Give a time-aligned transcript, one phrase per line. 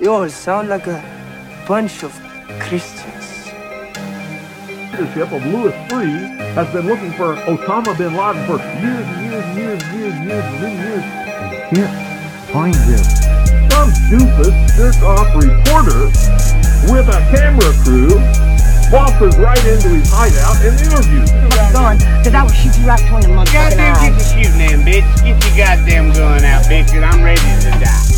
[0.00, 1.02] You all sound like a
[1.66, 2.12] bunch of
[2.60, 3.50] Christians.
[4.94, 9.42] leadership of Louis Freeh has been looking for Osama bin Laden for years and years
[9.42, 11.02] and years and years and years and many years.
[11.02, 11.94] And can't
[12.54, 13.02] find him.
[13.74, 16.06] Some doofus jerk off reporter
[16.94, 18.14] with a camera crew
[18.94, 21.50] waltzes right into his hideout and interviews him.
[21.74, 24.14] gun, because I will shoot you right between the motherfucking Goddamn, get eyes.
[24.14, 25.06] the shooting in, bitch.
[25.26, 28.17] Get your goddamn gun out, bitch, and I'm ready to die.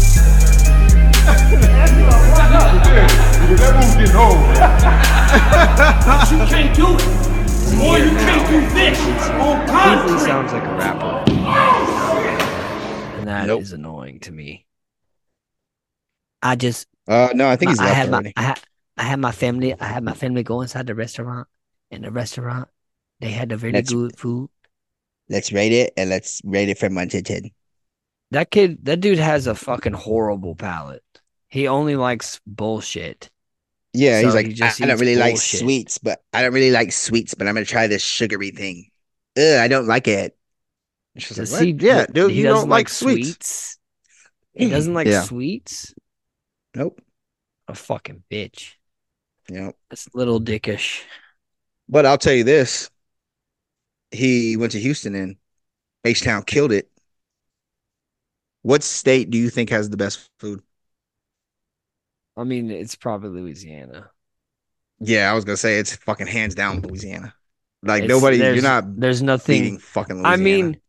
[3.50, 4.40] Everyone's getting old.
[6.30, 7.02] You can't do it.
[7.80, 8.98] Or you can't do this
[9.30, 10.20] on Definitely concrete.
[10.26, 11.30] sounds like a rapper.
[13.18, 13.78] And that is Nope.
[13.78, 14.66] annoying to me.
[16.42, 18.32] I just Uh, no, I think he's I left had my.
[18.36, 18.60] I had
[18.96, 21.48] I had my family I had my family go inside the restaurant.
[21.90, 22.68] In the restaurant,
[23.20, 24.48] they had the very That's- good food.
[25.28, 27.50] Let's rate it and let's rate it from one to ten.
[28.32, 31.02] That kid, that dude has a fucking horrible palate.
[31.50, 33.30] He only likes bullshit.
[33.92, 36.92] Yeah, he's like, he I, I don't really like sweets, but I don't really like
[36.92, 38.88] sweets, but I'm gonna try this sugary thing.
[39.36, 40.36] Ugh, I don't like it.
[41.16, 43.28] Just Does like, he- yeah, he dude, you doesn't don't like sweets.
[43.28, 43.78] sweets.
[44.54, 45.22] He doesn't like Yeah.
[45.22, 45.92] sweets.
[46.74, 47.00] Nope.
[47.66, 48.74] A fucking bitch.
[49.48, 49.76] Yep.
[49.88, 51.02] That's little dickish.
[51.88, 52.90] But I'll tell you this:
[54.12, 55.36] he went to Houston and
[56.04, 56.90] H Town killed it.
[58.62, 60.62] What state do you think has the best food?
[62.36, 64.10] I mean, it's probably Louisiana.
[65.00, 67.34] Yeah, I was gonna say it's fucking hands down Louisiana.
[67.82, 69.78] Like It's- nobody, you're not There's nothing.
[69.78, 70.34] fucking Louisiana.
[70.34, 70.80] I mean,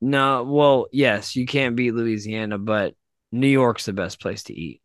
[0.00, 0.44] no.
[0.44, 2.94] Well, yes, you can't beat Louisiana, but
[3.32, 4.80] New York's the best place to eat.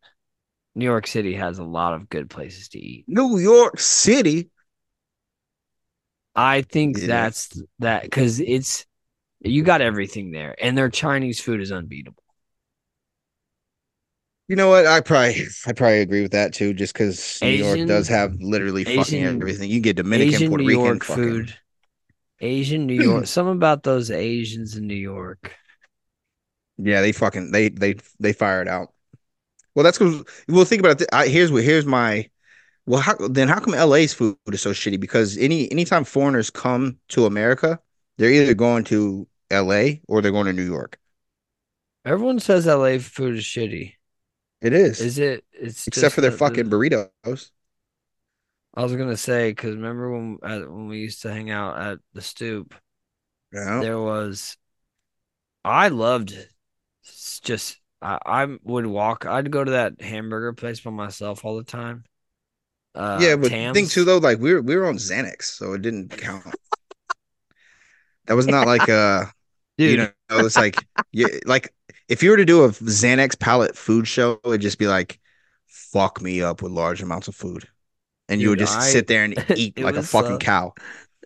[0.73, 3.05] New York City has a lot of good places to eat.
[3.07, 4.49] New York City.
[6.35, 7.07] I think Yeah.
[7.07, 8.85] that's that because it's
[9.41, 12.20] you got everything there, and their Chinese food is unbeatable.
[14.51, 14.85] You know what?
[14.85, 18.83] I probably I probably agree with that too, just because New York does have literally
[18.83, 19.69] fucking everything.
[19.71, 21.57] You get Dominican, Asian Puerto New Rican York fucking- food,
[22.41, 23.27] Asian New York.
[23.27, 25.55] Something about those Asians in New York.
[26.77, 28.89] Yeah, they fucking they they they fire it out.
[29.73, 31.07] Well, that's because well, think about it.
[31.13, 32.29] I, here's what here's my
[32.85, 32.99] well.
[32.99, 33.47] How then?
[33.47, 34.99] How come LA's food is so shitty?
[34.99, 37.79] Because any anytime foreigners come to America,
[38.17, 40.99] they're either going to LA or they're going to New York.
[42.03, 43.93] Everyone says LA food is shitty.
[44.61, 45.43] It is, Is it?
[45.51, 47.51] It's except for their the- the- fucking burritos.
[48.73, 51.99] I was gonna say because remember when uh, when we used to hang out at
[52.13, 52.73] the stoop,
[53.53, 53.79] Yeah.
[53.81, 54.57] there was.
[55.63, 56.35] I loved,
[57.43, 59.25] just I, I would walk.
[59.25, 62.03] I'd go to that hamburger place by myself all the time.
[62.95, 63.93] Uh, yeah, but think Tams.
[63.93, 66.45] too though, like we were we were on Xanax, so it didn't count.
[68.25, 69.25] that was not like uh
[69.77, 69.91] dude.
[69.91, 70.11] you know
[70.45, 70.75] it's like
[71.11, 71.73] you like
[72.11, 75.17] if you were to do a Xanax palette food show, it'd just be like
[75.67, 77.69] fuck me up with large amounts of food.
[78.27, 80.73] And you would just I- sit there and eat like a fucking so- cow.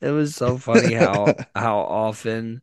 [0.02, 2.62] It was so funny how how often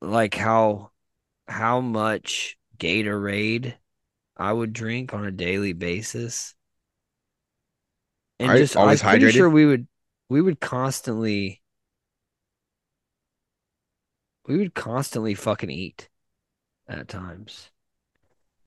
[0.00, 0.92] like how
[1.48, 3.74] how much Gatorade
[4.36, 6.54] I would drink on a daily basis.
[8.38, 9.32] And you just I'm always pretty hydrated?
[9.32, 9.88] sure we would
[10.28, 11.60] we would constantly
[14.46, 16.08] we would constantly fucking eat
[16.88, 17.70] at times.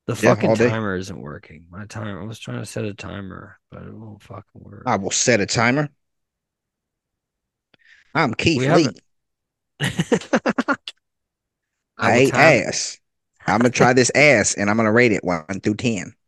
[0.07, 1.67] The Yeah, fucking timer isn't working.
[1.69, 4.85] My time I was trying to set a timer, but it won't fucking work.
[4.85, 5.89] I will set a timer.
[8.13, 9.01] I'm Keith Lee.
[11.97, 12.99] I ate ass.
[13.47, 16.13] I'm gonna try this ass and I'm gonna rate it one through ten.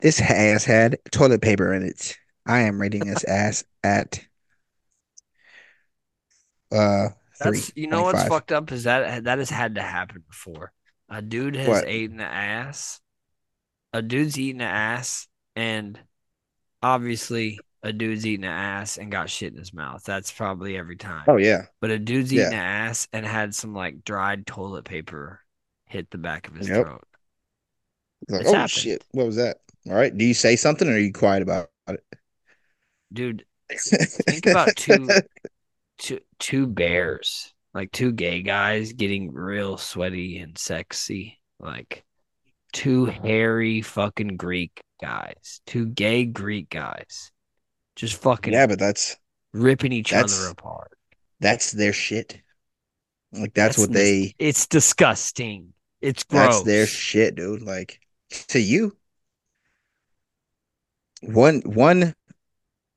[0.00, 2.16] This ass had toilet paper in it.
[2.46, 4.26] I am rating this ass at
[6.72, 7.08] uh.
[7.38, 10.72] That's you know what's fucked up is that that has had to happen before.
[11.08, 11.84] A dude has What?
[11.84, 13.00] eaten the ass.
[13.92, 16.00] A dude's eaten the ass, and
[16.82, 20.04] obviously a dude's eaten the ass and got shit in his mouth.
[20.04, 21.28] That's probably every time.
[21.28, 21.66] Oh yeah.
[21.80, 22.50] But a dude's Yeah.
[22.50, 25.42] eaten the ass and had some like dried toilet paper
[25.86, 26.70] hit the back of his Yep.
[26.70, 27.06] throat.
[28.28, 28.66] Like, It's oh happened.
[28.66, 29.58] shit, what was that?
[29.86, 30.16] All right.
[30.16, 32.04] Do you say something or are you quiet about it?
[33.12, 33.44] Dude,
[34.28, 35.16] Think about two
[35.98, 42.04] two two bears, like two gay guys getting real sweaty and sexy, like
[42.72, 47.30] two hairy fucking Greek guys, two gay Greek guys,
[47.96, 49.16] just fucking Yeah, but that's
[49.52, 50.92] ripping each that's- other apart.
[51.40, 52.40] that's their shit.
[53.32, 55.72] Like that's, That's what they It's disgusting.
[56.00, 56.54] It's gross.
[56.54, 57.62] that's their shit, dude.
[57.62, 58.00] Like
[58.48, 58.96] to you.
[61.22, 62.14] One one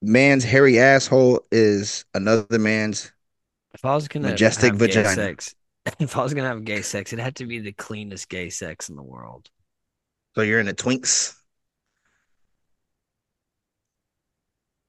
[0.01, 3.11] man's hairy asshole is another man's
[3.73, 5.55] If I was gonna Majestic have gay sex,
[5.99, 8.89] if I was gonna have gay sex, it had to be the cleanest gay sex
[8.89, 9.49] in the world.
[10.35, 11.35] So you're in the twinks.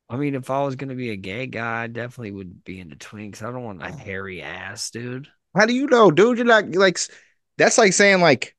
[0.08, 2.96] I mean, if I was gonna be a gay guy, I definitely would be into
[2.96, 3.42] twinks.
[3.42, 3.96] I don't want a oh.
[3.96, 5.28] hairy ass, dude.
[5.54, 6.38] How do you know, dude?
[6.38, 6.98] You're not like
[7.58, 8.56] that's like saying like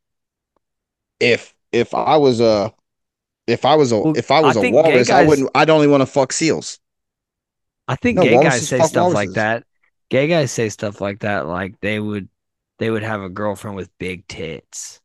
[1.20, 2.74] if if I was a
[3.48, 5.50] if I was a Well, if I was I a walrus, I guys- wouldn't.
[5.56, 6.80] I'd only want to fuck seals.
[7.88, 9.66] I think No, gay guys say stuff like that.
[10.12, 12.28] Gay guys say stuff like that, like they would
[12.80, 15.00] they would have a girlfriend with big tits.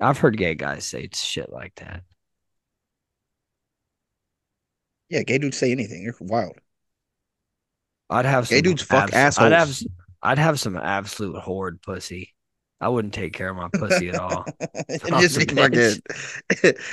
[0.00, 2.02] I've heard gay guys say shit like that.
[5.10, 6.02] Yeah, gay dudes say anything.
[6.02, 6.54] You're wild.
[8.08, 9.86] I'd have some Gay dudes fuck abs- I'd have assholes.
[10.22, 12.34] I'd have some absolute horde pussy.
[12.82, 14.44] I wouldn't take care of my pussy at all.
[15.20, 16.00] Just of be fucking.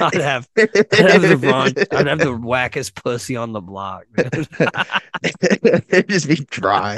[0.01, 0.67] I'd have I'd
[1.09, 4.03] have the wrong, I'd have the wackest pussy on the block.
[4.17, 6.97] It'd just be dry.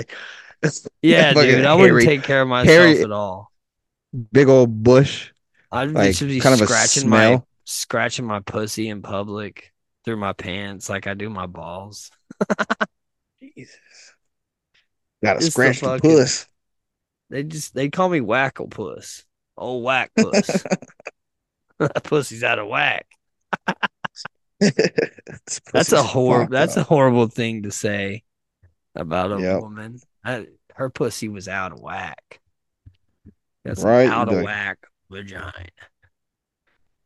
[1.01, 3.51] yeah, Fucking dude, I wouldn't take care of myself hairy- at all.
[4.31, 5.31] Big old bush.
[5.71, 9.71] I'd like, just be kind of scratching my scratching my pussy in public
[10.03, 12.09] through my pants like I do my balls.
[13.39, 13.77] Jesus.
[15.23, 16.47] Gotta the scratch the fucking- puss.
[17.29, 19.25] They just they call me whackle puss.
[19.57, 20.67] Oh whack puss.
[21.79, 23.05] that pussy's out of whack.
[25.73, 28.23] That's a pussy's hor fucked that's a horrible thing to say
[28.95, 29.49] about a Yep.
[29.53, 30.01] woman.
[30.23, 32.41] I, her pussy was out of whack.
[33.63, 34.79] That's Right, out of whack
[35.09, 35.53] vagina.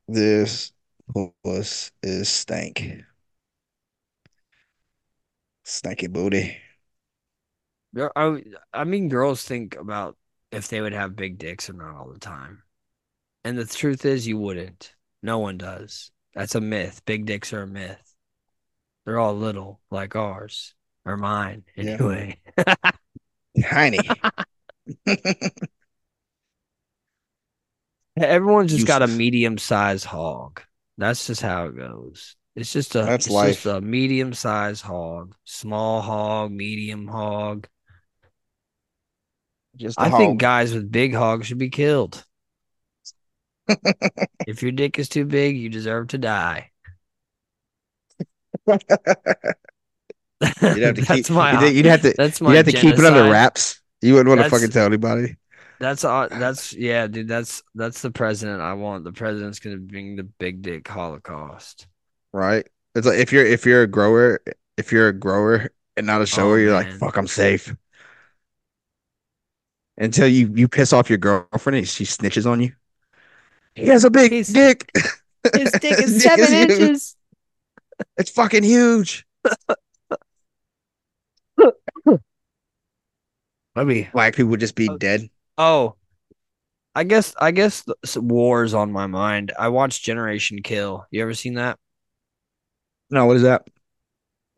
[0.07, 0.71] This
[1.43, 3.03] puss is stank.
[5.65, 6.57] Stanky booty.
[8.15, 8.43] I,
[8.73, 10.17] I mean, girls think about
[10.51, 12.63] if they would have big dicks or not all the time.
[13.43, 14.93] And the truth is, you wouldn't.
[15.21, 16.11] No one does.
[16.33, 17.01] That's a myth.
[17.05, 18.15] Big dicks are a myth.
[19.05, 20.73] They're all little, like ours
[21.05, 21.97] or mine, Yeah.
[21.99, 22.39] anyway.
[23.61, 23.99] Tiny.
[28.17, 30.61] Everyone's just got a medium sized hog.
[30.97, 32.35] That's just how it goes.
[32.55, 33.63] It's just a That's it's life.
[33.63, 37.67] just a medium sized hog, small hog, medium hog.
[39.75, 42.23] Just I think guys with big hogs should be killed.
[44.47, 46.69] if your dick is too big, you deserve to die.
[48.67, 48.81] You'd
[50.83, 51.29] have to that's keep.
[51.29, 52.13] my you'd, you'd have to.
[52.17, 53.81] that's my You'd have to keep it under wraps.
[54.01, 55.37] You wouldn't want to fucking tell anybody,
[55.79, 56.27] That's all.
[56.29, 57.27] That's yeah, dude.
[57.27, 59.05] That's that's the president I want.
[59.05, 61.87] The president's gonna bring the big dick holocaust.
[62.31, 62.67] right?
[62.95, 64.41] It's like if you're if you're a grower,
[64.77, 66.91] if you're a grower and not a oh, shower, you're man.
[66.91, 67.73] like, "Fuck, I'm safe."
[69.97, 72.73] Until you you piss off your girlfriend and she snitches on you.
[73.75, 74.89] He has a big His- dick.
[75.53, 76.71] His dick His is dick seven huge.
[76.71, 77.15] inches.
[78.17, 79.25] It's fucking huge.
[83.75, 84.97] I mean, Black people would just be Oh.
[84.97, 85.29] dead.
[85.57, 85.95] oh,
[86.95, 89.51] I guess I guess the, s- war's on my mind.
[89.57, 91.05] I watched Generation Kill.
[91.09, 91.79] You ever seen that?
[93.09, 93.67] No, what is that?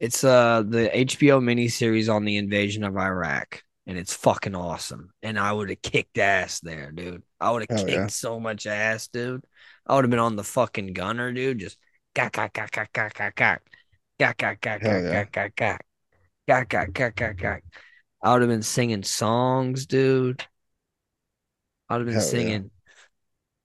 [0.01, 5.11] It's uh the HBO miniseries on the invasion of Iraq, and it's fucking awesome.
[5.21, 7.23] And I would have kicked ass there, dude.
[7.39, 8.07] I would have kicked yeah.
[8.07, 9.43] so much ass, dude.
[9.85, 11.59] I would have been on the fucking gunner, dude.
[11.59, 11.77] Just
[12.15, 15.23] gak gak gak gak gak gak Hell yeah.
[15.25, 15.81] gak gak gak
[16.47, 17.63] gak gak gak gak gak.
[18.21, 20.43] I would have been singing songs, dude.
[21.89, 22.29] I'd have been Hell yeah.
[22.29, 22.71] singing.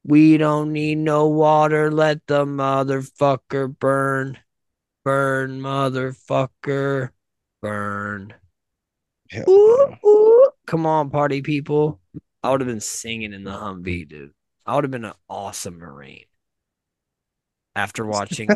[0.04, 1.90] We don't need no water.
[1.90, 4.38] Let the motherfucker burn.
[5.04, 7.10] Burn, motherfucker.
[7.62, 8.34] Burn.
[9.30, 9.96] Hell Ooh, no.
[10.08, 10.50] ooh.
[10.66, 12.00] Come on, party people.
[12.42, 14.32] I would have been singing in the Humvee, dude.
[14.66, 16.24] I would have been an awesome Marine.
[17.76, 18.48] After watching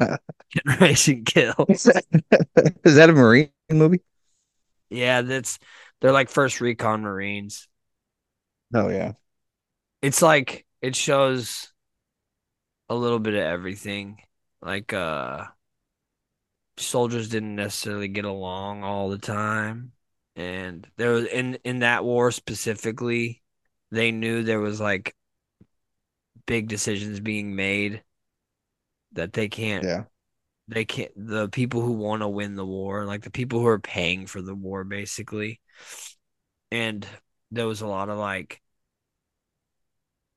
[0.50, 1.54] Generation Kill.
[1.68, 4.00] is that a Marine movie?
[4.90, 5.58] Yeah, that's
[6.00, 7.68] they're like first recon Marines.
[8.74, 9.12] Oh yeah.
[10.00, 11.72] It's like it shows
[12.88, 14.18] a little bit of everything.
[14.60, 15.46] Like uh
[16.76, 19.92] soldiers didn't necessarily get along all the time.
[20.36, 23.42] And there was in in that war specifically,
[23.90, 25.14] they knew there was like
[26.46, 28.02] big decisions being made
[29.12, 30.04] that they can't Yeah.
[30.68, 33.80] they can't the people who want to win the war like the people who are
[33.80, 35.60] paying for the war basically
[36.70, 37.06] and
[37.50, 38.60] there was a lot of like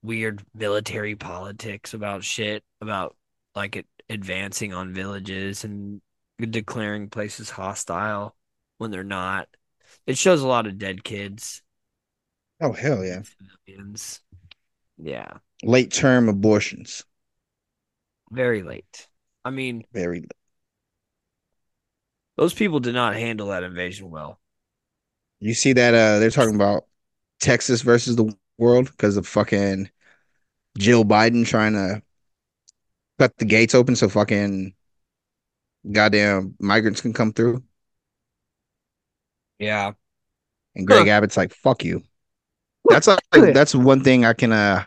[0.01, 3.15] weird military politics about shit about
[3.55, 6.01] like it advancing on villages and
[6.39, 8.35] declaring places hostile
[8.77, 9.47] when they're not
[10.07, 11.62] it shows a lot of dead kids
[12.59, 13.24] Oh hell yeah.
[13.24, 14.21] civilians
[14.97, 17.03] yeah Late term abortions.
[18.31, 19.07] very late
[19.43, 20.27] i mean Very
[22.38, 24.39] those people did not handle that invasion well
[25.39, 26.85] You see that uh they're talking about
[27.39, 29.89] Texas versus the world because of fucking
[30.77, 32.03] Jill Biden trying to
[33.19, 34.74] cut the gates open so fucking
[35.91, 37.63] goddamn migrants can come through.
[39.59, 39.93] Yeah.
[40.75, 42.03] And Greg Abbott's like, fuck you.
[42.89, 44.85] That's like that's one thing I can uh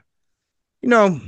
[0.83, 1.21] you know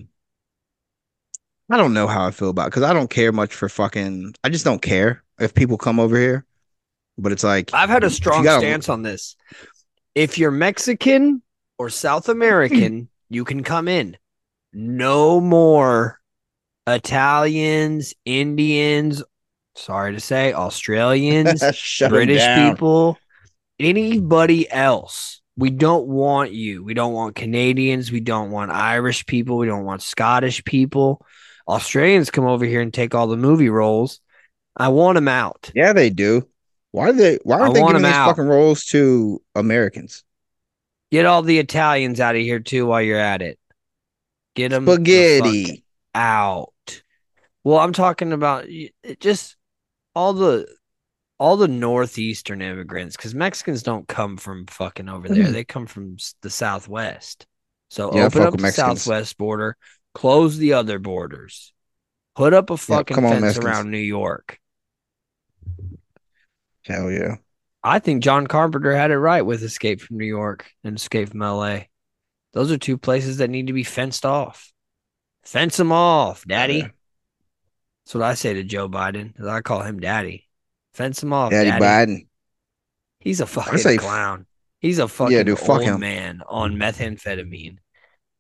[1.71, 4.49] I don't know how I feel about because I don't care much for fucking I
[4.49, 6.45] just don't care if people come over here.
[7.19, 9.37] But it's like I've had a strong gotta- stance on this.
[10.15, 11.43] If you're Mexican
[11.79, 14.17] or South American, you can come in.
[14.73, 16.21] No more
[16.87, 19.23] Italians, Indians,
[19.75, 21.61] sorry to say, Australians,
[22.09, 23.19] British people,
[23.81, 25.41] anybody else.
[25.57, 26.85] We don't want you.
[26.85, 28.13] We don't want Canadians.
[28.13, 29.59] We don't want Irish people.
[29.59, 31.25] We don't want Scottish people.
[31.67, 34.21] Australians come over here and take all the movie roles.
[34.77, 35.71] I want them out.
[35.75, 36.49] Yeah, they do.
[36.93, 38.29] Why are they why I aren't they want giving these out.
[38.31, 40.25] fucking roles to Americans?
[41.11, 43.59] Get all the Italians out of here too while you're at it.
[44.55, 45.85] Get them Spaghetti.
[46.15, 46.73] out.
[47.63, 48.67] Well, I'm talking about
[49.21, 49.57] just
[50.15, 50.67] all the
[51.41, 55.45] all the northeastern immigrants because Mexicans don't come from fucking over there.
[55.45, 55.53] Mm-hmm.
[55.55, 57.47] They come from the southwest.
[57.89, 59.03] So Yeah, open up the Mexicans.
[59.03, 59.77] southwest border,
[60.15, 61.73] close the other borders,
[62.37, 63.65] put up a fucking come fence Mexicans.
[63.67, 64.61] around New York.
[66.85, 67.37] Hell yeah.
[67.83, 71.41] I think John Carpenter had it right with Escape from New York and Escape from
[71.41, 71.85] LA.
[72.53, 74.73] Those are two places that need to be fenced off.
[75.45, 76.75] Fence them off, daddy.
[76.75, 76.89] Yeah.
[78.05, 79.43] That's what I say to Joe Biden.
[79.43, 80.50] I call him daddy.
[80.95, 81.85] Fence him off, Daddy, daddy.
[81.85, 82.27] Biden.
[83.21, 84.47] He's a fucking say clown.
[84.81, 86.01] He's a fucking dude, fuck old him.
[86.01, 87.79] man on methamphetamine.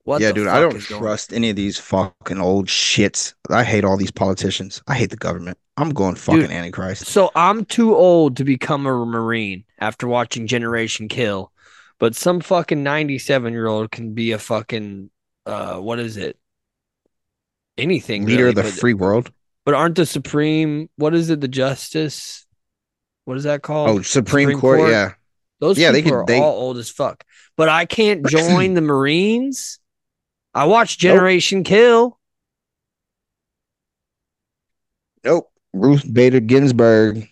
[0.04, 3.34] What yeah, dude, I don't trust any of these fucking old shits.
[3.50, 4.82] I hate all these politicians.
[4.88, 5.58] I hate the government.
[5.76, 7.06] I'm going fucking Dude, antichrist.
[7.06, 11.52] So I'm too old to become a Marine after watching Generation Kill,
[11.98, 15.10] but some fucking 97 year old can be a fucking
[15.46, 16.38] uh what is it?
[17.78, 19.30] Anything Leader really, of the free world.
[19.64, 21.40] But aren't the Supreme what is it?
[21.40, 22.46] The Justice?
[23.24, 23.90] What is that called?
[23.90, 24.90] Oh, Supreme, Supreme Court, Court?
[24.90, 25.12] yeah.
[25.60, 27.24] Those yeah, they people could- are they- all old as fuck.
[27.56, 29.78] But I can't join the Marines.
[30.54, 32.18] I watched Generation Kill.
[35.24, 35.50] Nope.
[35.72, 37.28] Ruth Bader Ginsburg.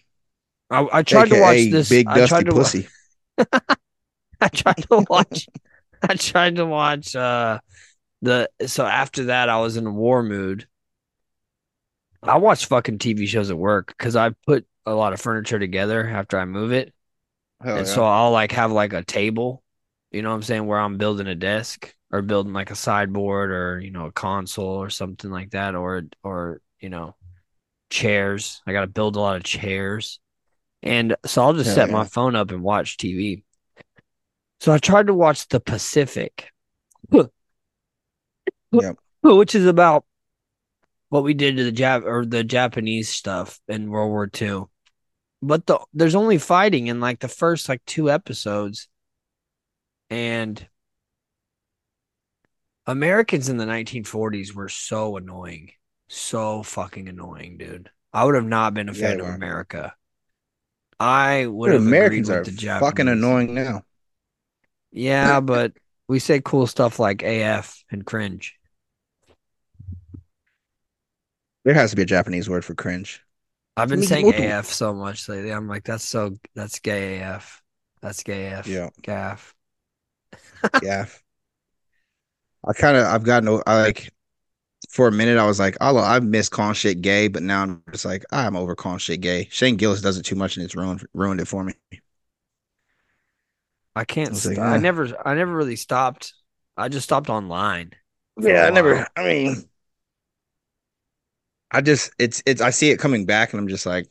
[0.71, 1.89] I, I tried to watch this.
[1.89, 2.89] Big I Dusty tried to wa- Pussy.
[4.41, 5.49] I tried to watch
[6.03, 7.59] I tried to watch uh
[8.23, 10.69] the so after that I was in a war mood.
[12.23, 16.09] I watch fucking TV shows at work because I put a lot of furniture together
[16.09, 16.93] after I move it.
[17.63, 17.93] Hell and yeah.
[17.93, 19.63] so I'll like have like a table,
[20.11, 23.51] you know what I'm saying, where I'm building a desk or building like a sideboard
[23.51, 27.15] or you know a console or something like that or or you know
[27.91, 28.63] chairs.
[28.67, 30.21] I got to build a lot of chairs.
[30.83, 31.95] And so I'll just Hell set yeah.
[31.95, 33.43] my phone up and watch TV.
[34.61, 36.51] So I tried to watch The Pacific.
[38.71, 38.99] Yep.
[39.23, 40.05] Which is about
[41.11, 44.71] what we did to the Jap or the Japanese stuff in World War II.
[45.43, 48.89] But the there's only fighting in like the first like two episodes.
[50.11, 50.69] And
[52.89, 55.71] Americans in the 1940s were so annoying.
[56.09, 57.91] So fucking annoying, dude.
[58.13, 59.29] I would have not been a Yeah, fan of.
[59.29, 59.95] America.
[61.01, 62.79] I would Dude, have Americans agreed are with the Japanese.
[62.79, 63.85] fucking annoying now.
[64.91, 65.73] Yeah, but
[66.09, 68.58] we say cool stuff like AF and cringe.
[71.69, 73.23] There has to be a Japanese word for cringe.
[73.77, 75.51] I've been saying AF so much lately.
[75.51, 77.63] I'm like, that's so that's gay AF.
[78.01, 78.67] That's gay AF.
[78.67, 78.89] Yeah.
[79.03, 79.55] Gaff.
[80.83, 81.05] yeah.
[82.67, 84.11] I kind of I've gotten o- I like
[84.89, 87.83] for a minute I was like, oh, I miss calling shit gay, but now I'm
[87.93, 89.47] just like, I'm over calling shit gay.
[89.51, 91.75] Shane Gillis does it too much and it's ruined ruined it for me.
[93.95, 94.31] I can't.
[94.31, 95.07] I st- like, I never.
[95.23, 96.33] I never really stopped.
[96.79, 97.93] I just stopped online.
[98.41, 99.07] Yeah, I never.
[99.15, 99.68] I mean,
[101.71, 104.09] I just it's it's I see it coming back and I'm just like,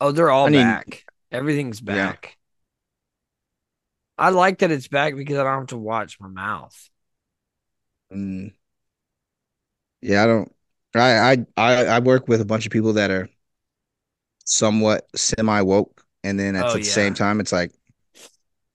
[0.00, 1.04] Oh, they're all I back.
[1.32, 2.14] Everything's Yeah.
[2.14, 2.36] back.
[4.18, 6.90] I like that it's back because I don't have to watch my mouth.
[8.10, 8.54] mm.
[10.00, 10.54] yeah, I don't.
[10.94, 13.28] I I I I work with a bunch of people that are
[14.44, 17.72] somewhat semi woke, and then at Oh, the same time, it's like.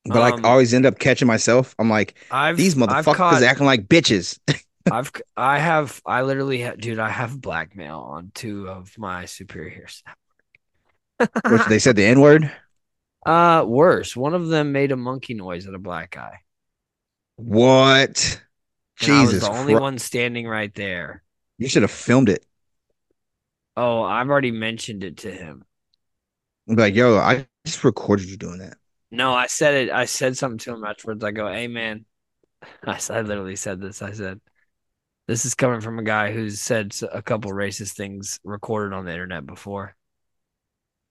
[0.06, 1.76] But Um, I always end up catching myself.
[1.78, 4.40] I'm like, I've these motherfuckers caught- acting like bitches.
[4.90, 7.00] I've I have I literally have, dude.
[7.00, 10.04] I have blackmail on two of my superiors.
[11.48, 12.50] Which they said the N word.
[13.26, 14.16] Uh, worse.
[14.16, 16.40] One of them made a monkey noise at a black guy.
[17.38, 18.42] What?
[19.02, 19.76] And I was Jesus the only Christ.
[19.76, 21.24] one standing right there.
[21.60, 22.44] You should have filmed it.
[23.76, 25.66] Oh, I've already mentioned it to him.
[26.68, 28.78] Be like, yo, I just recorded you doing that.
[29.12, 29.92] No, I said it.
[29.92, 31.24] I said something to him afterwards.
[31.24, 32.06] I go, "Hey, man,"
[32.86, 34.02] I, I literally said this.
[34.02, 34.42] I said,
[35.30, 39.12] This is coming from a guy who's said a couple racist things recorded on the
[39.12, 39.96] internet before.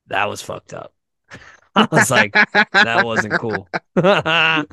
[0.09, 0.93] That was fucked up.
[1.77, 3.69] I was like, that wasn't cool.
[3.97, 4.65] I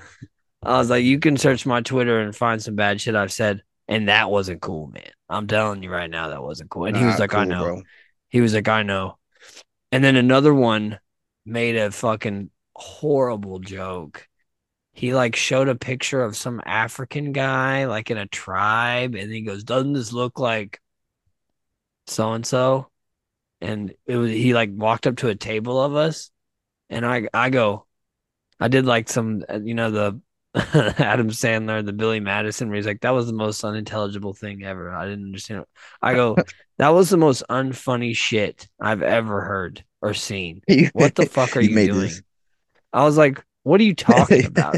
[0.63, 4.09] was like, you can search my Twitter and find some bad shit I've said, and
[4.09, 5.11] that wasn't cool, man.
[5.29, 6.85] I'm telling you right now, that wasn't cool.
[6.85, 7.63] And he was Not like, I know.
[7.63, 7.81] bro.
[8.29, 9.19] He was like, I know.
[9.91, 10.97] And then another one
[11.45, 14.27] made a fucking horrible joke.
[14.95, 19.41] He like showed a picture of some African guy, like in a tribe, and he
[19.41, 20.79] goes, Doesn't this look like
[22.07, 22.89] so and so?
[23.59, 26.31] And it was he like walked up to a table of us,
[26.89, 27.85] and I I go,
[28.57, 30.21] I did like some uh, you know the
[30.55, 34.93] Adam Sandler, the Billy Madison, where he's like, that was the most unintelligible thing ever.
[34.93, 35.67] I didn't understand it.
[36.01, 36.37] I go,
[36.77, 40.61] that was the most unfunny shit I've ever heard or seen.
[40.93, 41.99] What the fuck are you doing?
[41.99, 42.21] this.
[42.93, 44.77] I was like, what are you talking about?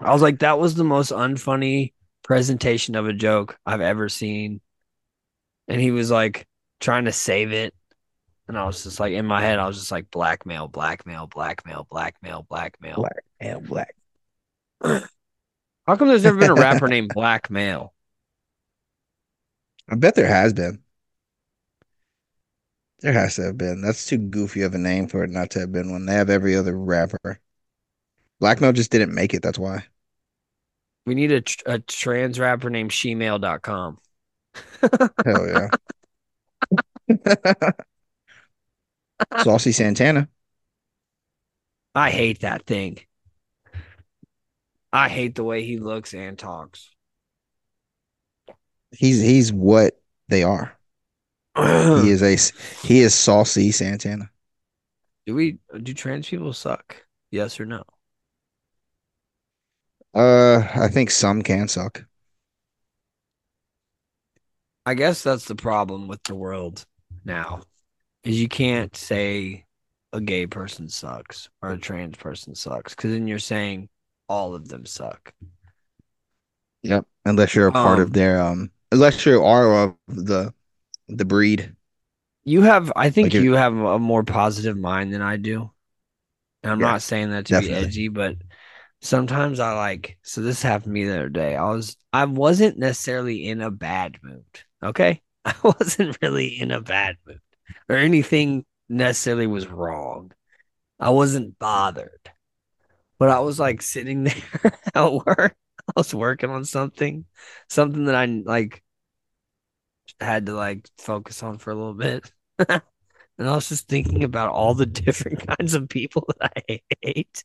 [0.00, 4.60] I was like, that was the most unfunny presentation of a joke I've ever seen.
[5.66, 6.46] And he was like
[6.78, 7.74] trying to save it.
[8.46, 11.88] And I was just like, in my head, I was just like, blackmail, blackmail, blackmail,
[11.90, 12.96] blackmail, blackmail.
[12.96, 13.96] Black and black.
[14.80, 17.92] How come there's never been a rapper named Blackmail?
[19.88, 20.83] I bet there has been.
[23.04, 23.82] There has to have been.
[23.82, 26.06] That's too goofy of a name for it not to have been one.
[26.06, 27.38] They have every other rapper.
[28.40, 29.42] Blackmail just didn't make it.
[29.42, 29.84] That's why.
[31.04, 33.98] We need a, tr- a trans rapper named shemale.com.
[35.26, 35.68] Hell
[37.06, 37.72] yeah.
[39.42, 40.26] Saucy Santana.
[41.94, 43.00] I hate that thing.
[44.94, 46.88] I hate the way he looks and talks.
[48.92, 50.74] He's he's what they are.
[51.92, 52.36] He is a
[52.86, 54.30] he is saucy Santana.
[55.26, 57.04] Do we do trans people suck?
[57.30, 57.84] Yes or no?
[60.14, 62.04] Uh, I think some can suck.
[64.86, 66.84] I guess that's the problem with the world
[67.24, 67.62] now.
[68.24, 69.66] Is you can't say
[70.12, 73.88] a gay person sucks or a trans person sucks because then you're saying
[74.28, 75.34] all of them suck.
[76.82, 77.06] Yep.
[77.24, 80.52] Unless you're a part Um, of their um, unless you are of the
[81.08, 81.74] the breed.
[82.44, 85.70] You have, I think Like you have a more positive mind than I do.
[86.62, 87.56] And I'm Yeah, not saying that to definitely.
[87.56, 88.36] be edgy, but
[89.02, 91.56] sometimes I like, so this happened to me the other day.
[91.56, 94.44] I was, I wasn't necessarily in a bad mood.
[94.82, 95.22] Okay.
[95.46, 97.40] I wasn't really in a bad mood
[97.88, 100.32] or anything necessarily was wrong.
[101.00, 102.30] I wasn't bothered,
[103.18, 105.56] but I was like sitting there at work.
[105.88, 107.26] I was working on something,
[107.70, 108.83] something that I like
[110.20, 112.30] had to like focus on for a little bit.
[112.68, 112.82] and
[113.38, 117.44] I was just thinking about all the different kinds of people that I hate.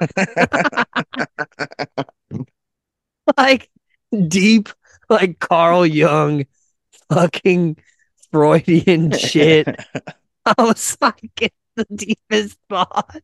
[3.36, 3.70] like
[4.28, 4.68] deep,
[5.08, 6.46] like Carl Jung,
[7.10, 7.76] fucking
[8.30, 9.68] Freudian shit.
[10.46, 13.16] I was like in the deepest thought.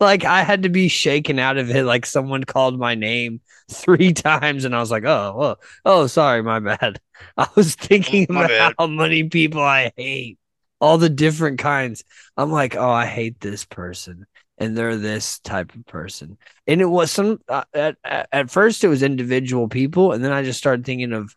[0.00, 1.84] Like I had to be shaken out of it.
[1.84, 6.42] Like someone called my name three times, and I was like, "Oh, oh, oh, sorry,
[6.42, 7.00] my bad."
[7.36, 8.74] I was thinking about bad.
[8.78, 10.38] how many people I hate,
[10.80, 12.04] all the different kinds.
[12.36, 14.26] I'm like, "Oh, I hate this person."
[14.60, 17.40] And they're this type of person, and it was some.
[17.48, 21.12] Uh, at at at first, it was individual people, and then I just started thinking
[21.12, 21.34] of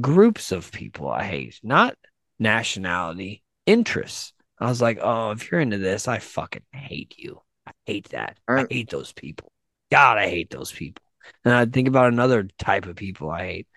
[0.00, 1.96] groups of people I hate, not
[2.38, 4.32] nationality, interests.
[4.58, 7.43] I was like, oh, if you're into this, I fucking hate you.
[7.66, 8.38] I hate that.
[8.48, 9.50] I hate those people.
[9.90, 11.02] God, I hate those people.
[11.44, 13.68] And I think about another type of people I hate.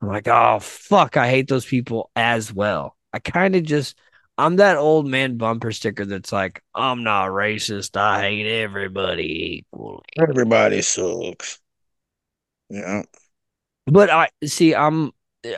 [0.00, 2.96] I'm like, oh fuck, I hate those people as well.
[3.12, 3.98] I kind of just
[4.36, 7.96] I'm that old man bumper sticker that's like, I'm not racist.
[7.96, 10.02] I hate everybody equally.
[10.18, 11.60] Everybody sucks.
[12.68, 13.02] Yeah.
[13.86, 15.12] But I see, I'm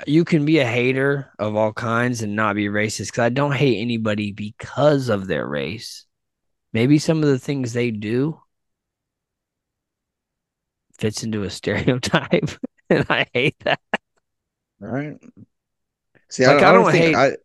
[0.06, 3.52] you can be a hater of all kinds and not be racist because I don't
[3.52, 6.04] hate anybody because of their race.
[6.76, 8.40] Maybe some of the things they do
[10.98, 12.50] fits into a stereotype,
[12.90, 13.80] and I hate that.
[14.82, 15.18] All right.
[16.28, 17.36] See, Like, I, I don't, don't think hate- I,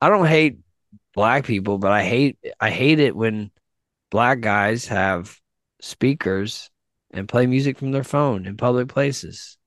[0.00, 0.58] I don't hate
[1.14, 3.50] black people, but I hate I hate it when
[4.10, 5.40] black guys have
[5.80, 6.70] speakers
[7.12, 9.58] and play music from their phone in public places.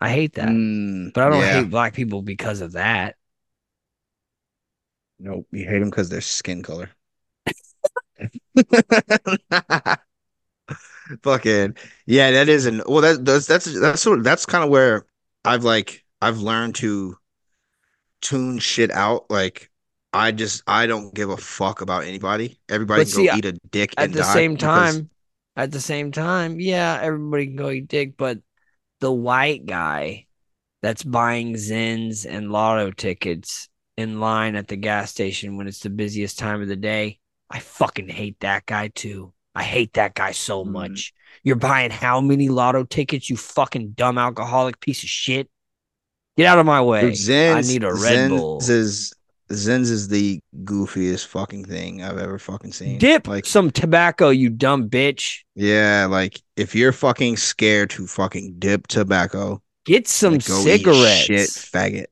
[0.00, 0.60] I hate that.
[0.60, 1.48] Mm, But I don't yeah.
[1.48, 3.16] hate black people because of that.
[5.20, 6.90] Nope, you hate them because their skin color.
[11.24, 11.74] Fucking
[12.06, 13.00] yeah, that isn't well.
[13.00, 15.06] That that's that's that's sort that's kind of where
[15.44, 17.16] I've like I've learned to
[18.22, 19.28] tune shit out.
[19.28, 19.70] Like
[20.12, 22.60] I just I don't give a fuck about anybody.
[22.68, 25.10] Everybody But can see, go eat a dick At the same because- time,
[25.56, 28.38] at the same time, yeah, everybody can go eat dick, but
[29.00, 30.26] the white guy
[30.82, 35.90] that's buying Zyns and lotto tickets in line at the gas station when it's the
[35.90, 37.18] busiest time of the day.
[37.50, 39.32] I fucking hate that guy too.
[39.54, 40.70] I hate that guy so Mhm.
[40.70, 41.12] much.
[41.42, 45.48] You're buying how many lotto tickets, you fucking dumb alcoholic piece of shit?
[46.36, 47.10] Get out of my way.
[47.12, 48.60] Dude, I need a Red Bull.
[48.60, 49.12] Zyn's is
[49.52, 52.98] Zyn's is the goofiest fucking thing I've ever fucking seen.
[52.98, 55.40] Dip like some tobacco, you dumb bitch.
[55.56, 61.24] yeah, like if you're fucking scared to fucking dip tobacco, Get some like, cigarettes.
[61.24, 62.06] shit, faggot.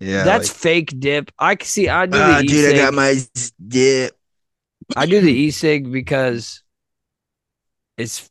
[0.00, 1.30] Yeah, That's like, fake dip.
[1.38, 1.88] I can see.
[1.88, 3.18] I do ah, the dude, I got my
[3.68, 4.16] dip.
[4.94, 6.62] I do the e-cig because
[7.96, 8.30] it's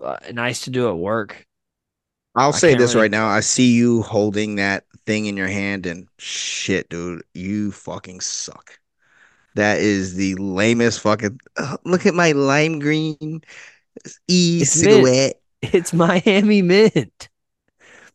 [0.00, 1.46] f- nice to do at work.
[2.34, 3.28] I'll I say this really- right now.
[3.28, 8.78] I see you holding that thing in your hand, and shit, dude, you fucking suck.
[9.54, 11.38] That is the lamest fucking.
[11.58, 13.42] Oh, look at my lime green
[14.28, 15.40] e-cigarette.
[15.60, 17.28] It's Miami Mint.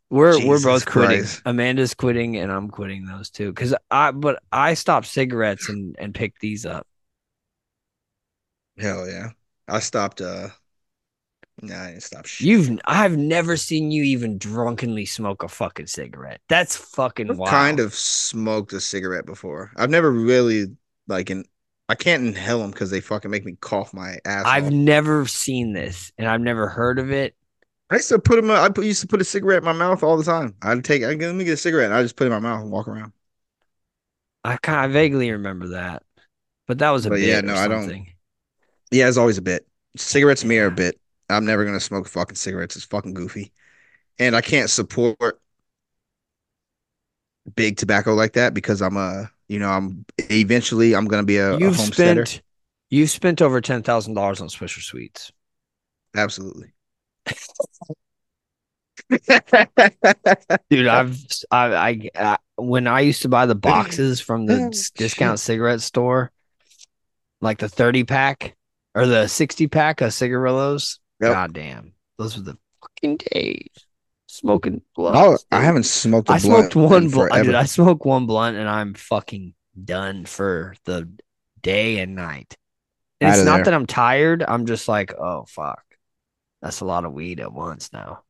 [0.10, 1.19] We're we're both quitting.
[1.19, 1.41] Christ.
[1.45, 3.53] Amanda's quitting, and I'm quitting those two.
[3.53, 6.88] Cause I but I stopped cigarettes and and picked these up.
[8.78, 9.32] Hell yeah.
[9.68, 10.50] I stopped uh
[11.62, 12.48] nah, I didn't stop shit.
[12.48, 16.42] You've I've never seen you even drunkenly smoke a fucking cigarette.
[16.50, 17.50] That's fucking I've wild.
[17.50, 19.72] kind of smoked a cigarette before.
[19.76, 21.46] I've never really like in
[21.90, 24.74] I can't inhale them because they fucking make me cough my ass I've off.
[24.74, 27.34] never seen this, and I've never heard of it.
[27.90, 28.52] I used to put them.
[28.52, 30.56] I put, used to put a cigarette in my mouth all the time.
[30.62, 31.04] I'd take.
[31.04, 31.86] I let me get a cigarette.
[31.86, 33.13] And I just put it in my mouth and walk around.
[34.44, 36.04] I kind of vaguely remember that,
[36.68, 38.08] but that was a But yeah, no, I don't-.
[38.91, 39.67] Yeah, it's always a bit.
[39.95, 41.00] Cigarettes to me are a bit.
[41.30, 42.76] I'm never gonna smoke fucking cigarettes.
[42.76, 43.52] It's fucking goofy,
[44.19, 45.39] and I can't support
[47.56, 49.32] big tobacco like that because I'm a.
[49.47, 52.26] You know, I'm eventually I'm gonna be a, a You've homesteader.
[52.26, 52.43] spent
[52.89, 55.32] you've spent over ten thousand dollars on Swisher Sweets.
[56.15, 56.73] Absolutely.
[60.69, 61.17] Dude, I've
[61.50, 65.82] I, I I when I used to buy the boxes from the Oh, discount cigarette
[65.82, 66.30] store,
[67.39, 68.57] like the thirty pack
[68.97, 70.99] or the sixty pack of cigarillos.
[71.21, 71.31] Yep.
[71.31, 73.69] God damn, those were the fucking days.
[74.25, 75.38] Smoking Oh.
[75.51, 76.29] I haven't smoked.
[76.29, 77.43] a I smoked blunt one blunt.
[77.45, 81.10] Dude, I smoked one blunt and I'm fucking done for the
[81.62, 82.57] day and night.
[83.21, 83.65] And it's not there.
[83.65, 84.43] that I'm tired.
[84.47, 85.83] I'm just like, oh fuck,
[86.62, 88.23] that's a lot of weed at once now.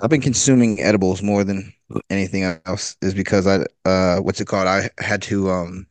[0.00, 1.72] I've been consuming edibles more than
[2.10, 4.66] anything else is because I uh what's it called?
[4.68, 5.86] I had to um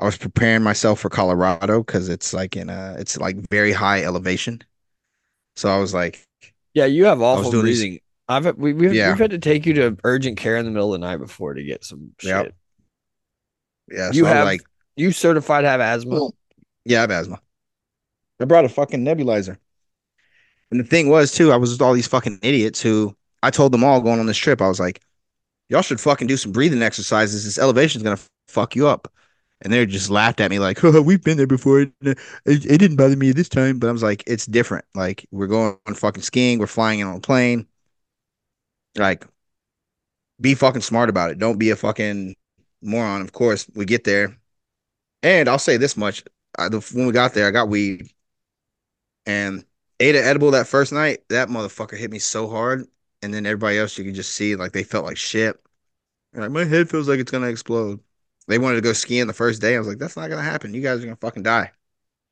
[0.00, 4.02] I was preparing myself for Colorado because it's like in a it's like very high
[4.02, 4.62] elevation.
[5.56, 6.24] So I was like,
[6.74, 8.00] Yeah, you have awful breathing.
[8.28, 9.10] I've we, we've, Yeah.
[9.10, 11.52] we've had to take you to urgent care in the middle of the night before
[11.54, 12.30] to get some shit.
[12.30, 12.54] Yep.
[13.92, 14.62] yeah, You so have- like,
[14.96, 16.30] You certified have asthma?
[16.84, 17.40] yeah, I have asthma.
[18.40, 19.58] I brought a fucking nebulizer.
[20.70, 23.72] And the thing was too, I was with all these fucking idiots who I told
[23.72, 25.02] them all going on this trip, I was like,
[25.68, 27.44] y'all should fucking do some breathing exercises.
[27.44, 29.12] This elevation's gonna fuck you up.
[29.62, 31.82] And they just laughed at me like, oh, we've been there before.
[31.82, 33.78] It, it, it didn't bother me this time.
[33.78, 34.84] But I was like, it's different.
[34.94, 37.66] Like, we're going on fucking skiing, we're flying in on a plane.
[38.96, 39.26] Like,
[40.40, 41.38] be fucking smart about it.
[41.38, 42.34] Don't be a fucking
[42.82, 43.20] moron.
[43.22, 44.36] Of course, we get there.
[45.22, 46.24] And I'll say this much.
[46.58, 48.10] I, the, when we got there, I got weed
[49.26, 49.64] and
[50.00, 51.20] ate an edible that first night.
[51.28, 52.86] That motherfucker hit me so hard.
[53.22, 55.60] And then everybody else, you could just see like they felt like shit.
[56.32, 58.00] Like, my head feels like it's to explode.
[58.50, 59.76] They wanted to go skiing the first day.
[59.76, 60.74] I was like, that's not to happen.
[60.74, 61.70] You guys are to fucking die.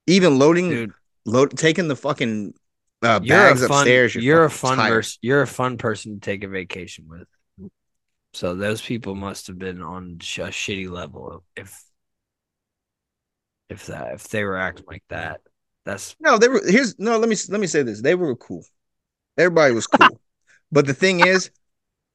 [0.09, 0.93] Even loading, Dude,
[1.25, 2.55] load, taking the fucking
[3.03, 4.17] uh, you're bags fun upstairs.
[4.17, 5.19] you're, You're, a fun person.
[5.23, 7.71] You're a fun person to take a vacation with.
[8.33, 11.85] So those people must have been on a shitty level if
[13.69, 15.41] if that if they were acting like that.
[15.85, 18.03] That's No, they were here's no, let me let me say this.
[18.03, 18.65] They were cool.
[19.37, 20.21] Everybody was cool.
[20.73, 21.53] but the thing is,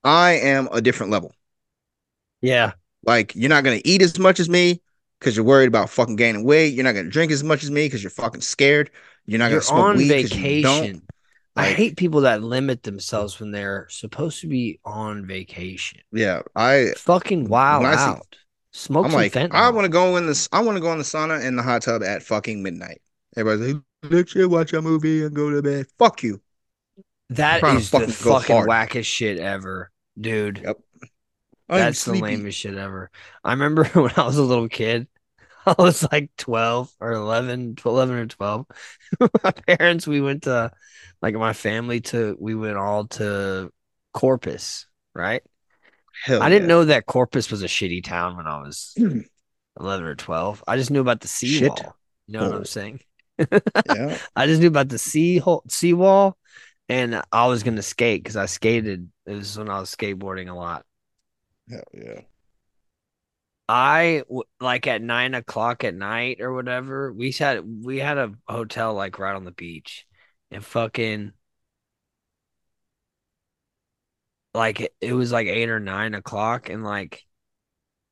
[0.03, 1.31] I am a different level.
[2.41, 2.73] yeah.
[3.03, 4.81] Like you're not gonna eat as much as me
[5.19, 6.73] because you're worried about fucking gaining weight.
[6.73, 8.89] You're not gonna drink as much as me because you're fucking scared.
[9.25, 10.81] You're not You're gonna smoke on weed 'cause you don't.
[10.81, 11.01] vacation.
[11.55, 15.99] I hate people that limit themselves when they're supposed to be on vacation.
[16.11, 16.93] Yeah, I.
[16.97, 18.35] Fucking wild I see- out.
[18.75, 19.51] Smoke I'm some like, fentanyl.
[19.53, 20.49] I want to go in this.
[20.51, 23.01] I want to go in the sauna in the hot tub at fucking midnight.
[23.37, 25.85] Everybody's like, let's just watch a movie and go to bed.
[25.99, 26.41] Fuck you.
[27.29, 28.69] That is the fucking hard.
[28.69, 30.61] wackest shit ever, dude.
[30.63, 30.77] Yep.
[31.69, 33.09] I'm That's the lamest shit ever.
[33.43, 35.07] I remember when I was a little kid,
[35.65, 38.65] I was like 12 or 11, 11 or 12.
[39.43, 40.71] my parents, we went to,
[41.21, 43.71] like, my family to, we went all to
[44.13, 45.41] Corpus, right?
[46.25, 46.75] Hell I didn't yeah.
[46.75, 48.93] know that Corpus was a shitty town when I was
[49.79, 50.63] 11 or 12.
[50.67, 51.95] I just knew about the seawall.
[52.27, 53.01] You know what I'm saying?
[53.39, 54.17] Yeah.
[54.35, 56.37] I just knew about the sea hole, seawall
[56.89, 59.09] and I was gonna skate because I skated.
[59.25, 60.85] It was when I was skateboarding a lot.
[61.69, 62.21] Hell yeah.
[63.69, 64.23] I
[64.59, 67.11] like at nine o'clock at night or whatever.
[67.13, 70.05] We had we had a hotel like right on the beach,
[70.51, 71.33] and fucking
[74.53, 77.23] like it, it was like eight or nine o'clock, and like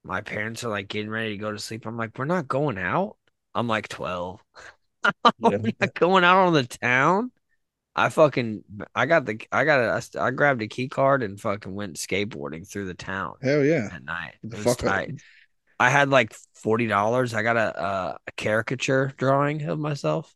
[0.04, 1.86] my parents are like getting ready to go to sleep.
[1.88, 3.18] I'm like, we're not going out.
[3.56, 4.42] I'm like twelve.
[5.44, 7.32] I'm not going out on the town.
[7.96, 8.64] I fucking
[8.96, 12.68] I got the I got a I grabbed a key card and fucking went skateboarding
[12.68, 13.90] through the town Hell yeah.
[13.92, 14.36] at night.
[14.44, 15.08] The It was fuck up.
[15.80, 17.34] I had like forty dollars.
[17.34, 20.34] I got a, a a caricature drawing of myself.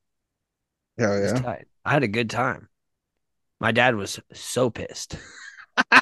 [0.97, 1.33] Hell yeah.
[1.33, 1.65] tight.
[1.85, 2.67] I had a good time.
[3.59, 5.17] My dad was so pissed.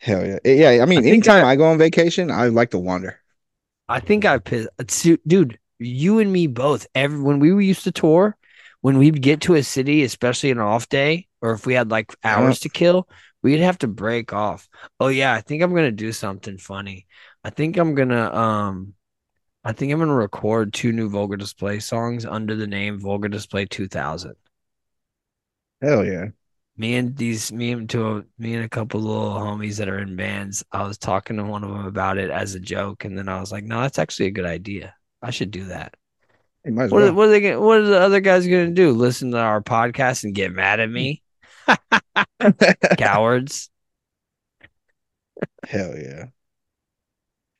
[0.00, 0.38] Hell yeah.
[0.44, 3.18] Eh, yeah, I mean, I anytime I- I go on vacation, I like to wander.
[3.88, 4.68] I think I pissed,
[5.26, 5.58] dude.
[5.82, 6.86] You and me both.
[6.94, 8.36] Every when we were used to tour,
[8.80, 12.14] when we'd get to a city, especially an off day, or if we had like
[12.24, 13.08] hours to kill,
[13.42, 14.68] we'd have to break off.
[15.00, 17.06] Oh yeah, I think I'm gonna do something funny.
[17.44, 18.94] I think I'm gonna um,
[19.64, 23.66] I think I'm gonna record two new Vulgar Display songs under the name Vulgar Display
[23.66, 24.34] 2000.
[25.80, 26.30] Hell yeah.
[26.76, 30.16] Me and these, me and two, me and a couple little homies that are in
[30.16, 30.64] bands.
[30.72, 33.40] I was talking to one of them about it as a joke, and then I
[33.40, 34.94] was like, "No, that's actually a good idea.
[35.22, 35.94] I should do that."
[36.64, 37.08] What, well.
[37.08, 37.40] are, what are they?
[37.40, 38.92] Gonna, what are the other guys going to do?
[38.92, 41.22] Listen to our podcast and get mad at me?
[42.98, 43.68] Cowards.
[45.66, 46.26] Hell yeah.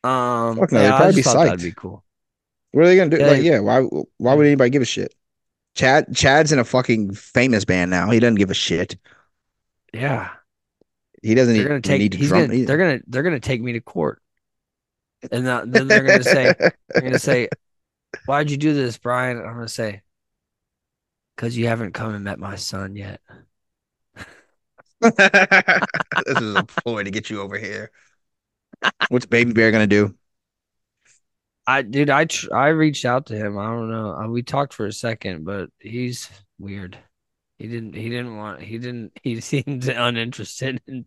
[0.04, 2.04] Um, Fuck no, they'd I probably be thought that'd be cool.
[2.72, 3.18] What are they gonna do?
[3.18, 3.26] Yeah.
[3.26, 3.80] Like, yeah, why
[4.18, 5.14] why would anybody give a shit?
[5.74, 8.10] Chad Chad's in a fucking famous band now.
[8.10, 8.96] He doesn't give a shit.
[9.92, 10.30] Yeah,
[11.22, 12.00] He doesn't they're gonna take.
[12.00, 12.46] need to drum.
[12.48, 12.64] gonna.
[12.64, 13.00] They're gonna.
[13.06, 14.22] They're gonna take me to court,
[15.30, 16.54] and then then they're gonna say.
[16.88, 17.48] They're gonna say,
[18.26, 20.02] "Why'd you do this, Brian?" I'm gonna say,
[21.36, 23.20] "Cause you haven't come and met my son yet."
[25.00, 25.12] this
[26.26, 27.90] is a ploy to get you over here.
[29.08, 30.14] What's Baby Bear gonna do?
[31.66, 33.58] I dude, I tr- I reached out to him.
[33.58, 34.14] I don't know.
[34.14, 36.98] Uh, We talked for a second, but he's weird.
[37.58, 37.94] He didn't.
[37.94, 38.60] He didn't want.
[38.62, 39.12] He didn't.
[39.22, 41.06] He seemed uninterested in,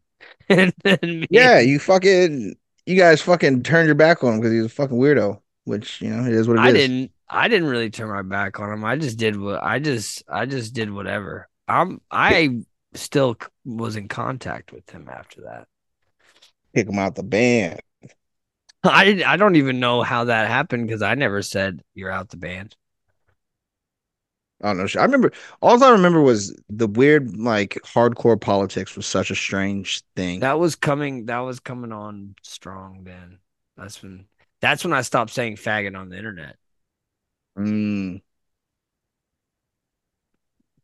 [0.49, 1.27] in, in me.
[1.29, 4.97] Yeah, you fucking you guys fucking turned your back on him because he's a fucking
[4.97, 5.41] weirdo.
[5.63, 6.65] Which you know it is what it is.
[6.65, 7.11] I didn't.
[7.27, 8.85] I didn't really turn my back on him.
[8.85, 9.63] I just did what.
[9.63, 10.23] I just.
[10.29, 11.49] I just did whatever.
[11.67, 12.01] I'm.
[12.11, 12.61] I
[12.93, 15.67] still was in contact with him after that.
[16.75, 17.81] kick him out the band.
[18.83, 19.23] I.
[19.25, 22.75] I don't even know how that happened because I never said you're out the band.
[24.63, 25.01] I don't know.
[25.01, 30.01] I remember all I remember was the weird like hardcore politics was such a strange
[30.15, 30.39] thing.
[30.39, 31.25] That was coming.
[31.25, 33.03] That was coming on strong.
[33.03, 33.39] Then
[33.77, 34.25] that's when.
[34.61, 36.55] That's when I stopped saying faggot on the internet.
[37.57, 38.21] Mm.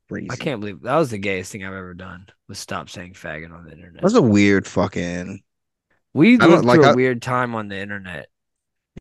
[0.09, 0.27] Crazy.
[0.29, 2.27] I can't believe that was the gayest thing I've ever done.
[2.49, 4.01] Was stop saying faggot on the internet.
[4.01, 5.41] That's a weird fucking.
[6.13, 8.27] we lived like, through a I- weird time on the internet,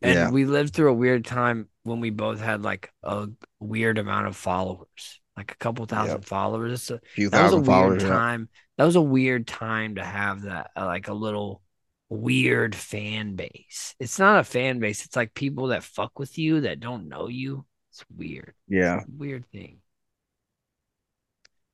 [0.01, 0.29] and Yeah.
[0.31, 3.27] we lived through a weird time when we both had like a
[3.59, 6.73] weird amount of followers, like a couple thousand followers.
[6.73, 8.03] It's a- Few that was a thousand weird followers.
[8.03, 8.49] time.
[8.77, 11.61] That was a weird time to have that, uh, like a little
[12.09, 13.95] weird fan base.
[13.99, 15.05] It's not a fan base.
[15.05, 17.65] It's like people that fuck with you that don't know you.
[17.91, 18.53] It's weird.
[18.67, 19.79] Yeah, It's weird thing.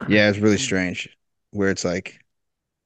[0.07, 1.09] yeah, it's really strange.
[1.51, 2.19] Where it's like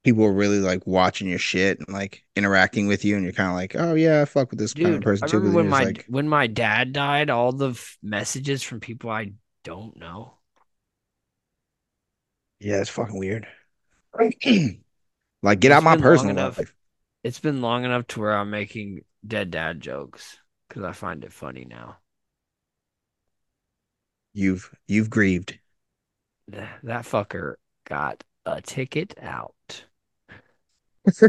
[0.04, 3.50] people are really like watching your shit and like interacting with you, and you're kind
[3.50, 5.40] of like, oh yeah, I fuck with this kind of person I too.
[5.40, 9.34] remember when my like, when my dad died, all the f- messages from people I
[9.64, 10.38] don't know.
[12.60, 13.48] yeah, it's fucking weird.
[15.44, 16.60] like, get It's out my personal enough.
[16.60, 16.74] life.
[17.24, 20.38] It's been long enough to where I'm making dead dad jokes
[20.68, 22.00] because I find it funny now.
[24.34, 25.60] You've you've grieved.
[26.52, 29.56] Th- That fucker got a ticket out.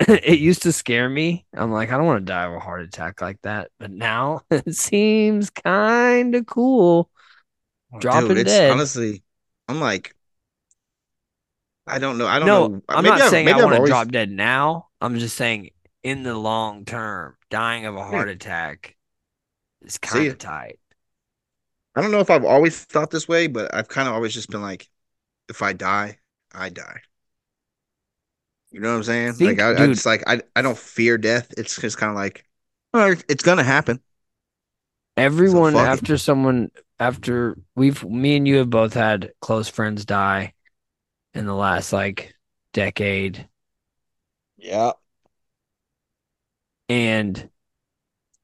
[0.00, 1.46] it used to scare me.
[1.54, 3.70] I'm like, I don't want to die of a heart attack like that.
[3.78, 7.10] But now it seems kind of cool.
[7.92, 8.70] Oh, Dropping Dude, it's dead.
[8.70, 9.22] honestly,
[9.68, 10.14] I'm like,
[11.86, 12.26] I don't know.
[12.26, 12.82] I don't no, know.
[12.88, 14.88] I'm Maybe not I've- saying I want to always- drop dead now.
[15.00, 15.70] I'm just saying
[16.02, 18.10] in the long term, dying of a hmm.
[18.10, 18.96] heart attack
[19.82, 20.78] is kind of tight.
[21.94, 24.50] I don't know if I've always thought this way, but I've kind of always just
[24.50, 24.88] been like,
[25.48, 26.18] if I die,
[26.52, 27.00] I die.
[28.72, 29.32] You know what I'm saying?
[29.34, 31.52] Think- like I, I just like I, I don't fear death.
[31.56, 32.44] It's just kind of like,
[32.94, 34.00] oh, it's gonna happen.
[35.16, 35.78] Everyone it.
[35.78, 40.52] after someone after we've me and you have both had close friends die
[41.34, 42.34] in the last like
[42.72, 43.48] decade
[44.58, 44.92] Yeah.
[46.88, 47.50] and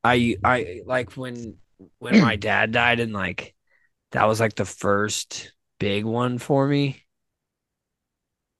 [0.04, 1.58] I I like when
[1.98, 3.54] when my dad died and like
[4.12, 7.04] that was like the first big one for me.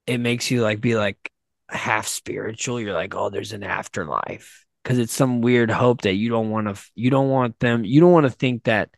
[0.07, 1.32] It makes you like be like
[1.73, 2.81] half spiritual.
[2.81, 6.75] You're like, oh, there's an afterlife because it's some weird hope that you don't want
[6.75, 6.83] to.
[6.95, 7.85] You don't want them.
[7.85, 8.91] You don't want to think that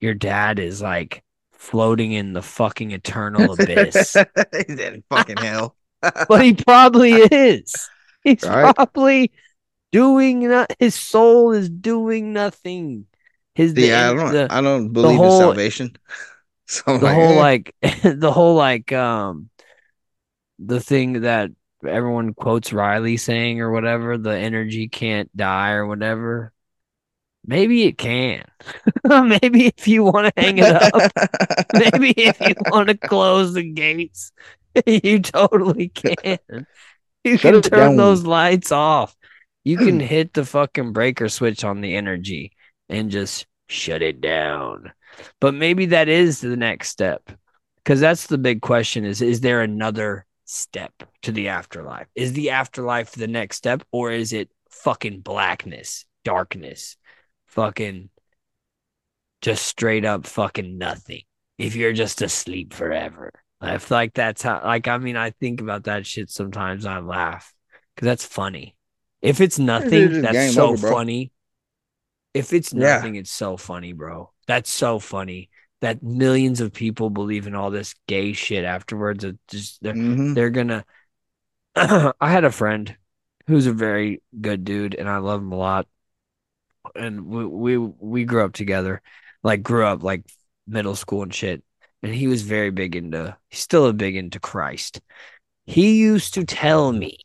[0.00, 4.16] your dad is like floating in the fucking eternal abyss.
[4.66, 5.76] He's in fucking hell.
[6.28, 7.72] but he probably is.
[8.22, 8.74] He's Right.
[8.74, 9.32] probably
[9.92, 13.06] doing no- his soul is doing nothing.
[13.54, 14.32] His the, yeah, I don't.
[14.32, 15.96] the, I don't believe whole- in salvation.
[16.66, 17.40] So the like, whole eh.
[17.40, 19.50] like the whole like um
[20.58, 21.50] the thing that
[21.84, 26.52] everyone quotes Riley saying or whatever, the energy can't die or whatever.
[27.46, 28.44] Maybe it can.
[29.04, 31.12] Maybe if you want to hang it up,
[31.74, 34.32] maybe if you want to close the gates,
[34.86, 36.38] you totally can.
[37.22, 37.96] You Shut can turn down.
[37.96, 39.14] those lights off.
[39.62, 42.52] You can hit the fucking breaker switch on the energy
[42.88, 44.92] and just shut it down.
[45.40, 47.30] But maybe that is the next step.
[47.84, 52.08] Cuz that's the big question is is there another step to the afterlife?
[52.14, 56.96] Is the afterlife the next step or is it fucking blackness, darkness,
[57.46, 58.10] fucking
[59.42, 61.22] just straight up fucking nothing?
[61.58, 63.30] If you're just asleep forever.
[63.60, 66.98] I feel like that's how like I mean I think about that shit sometimes I
[66.98, 67.54] laugh
[67.96, 68.76] cuz that's funny.
[69.22, 71.32] If it's nothing, just that's so over, funny.
[72.34, 72.78] If it's Yeah.
[72.80, 74.32] nothing, it's so funny, bro.
[74.46, 75.50] That's so funny
[75.84, 79.24] that millions of people believe in all this gay shit afterwards.
[79.48, 80.34] Just they're, Mhm.
[80.34, 80.84] they're gonna.
[81.76, 82.96] I had a friend
[83.46, 85.86] who's a very good dude, and I love him a lot.
[86.94, 89.02] And we we we grew up together,
[89.42, 90.24] like grew up like
[90.66, 91.62] middle school and shit.
[92.02, 93.36] And he was very big into.
[93.50, 95.02] He's still a big into Christ.
[95.66, 97.18] He used to tell me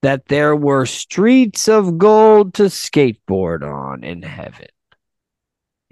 [0.00, 4.68] that there were streets of gold to skateboard on in heaven.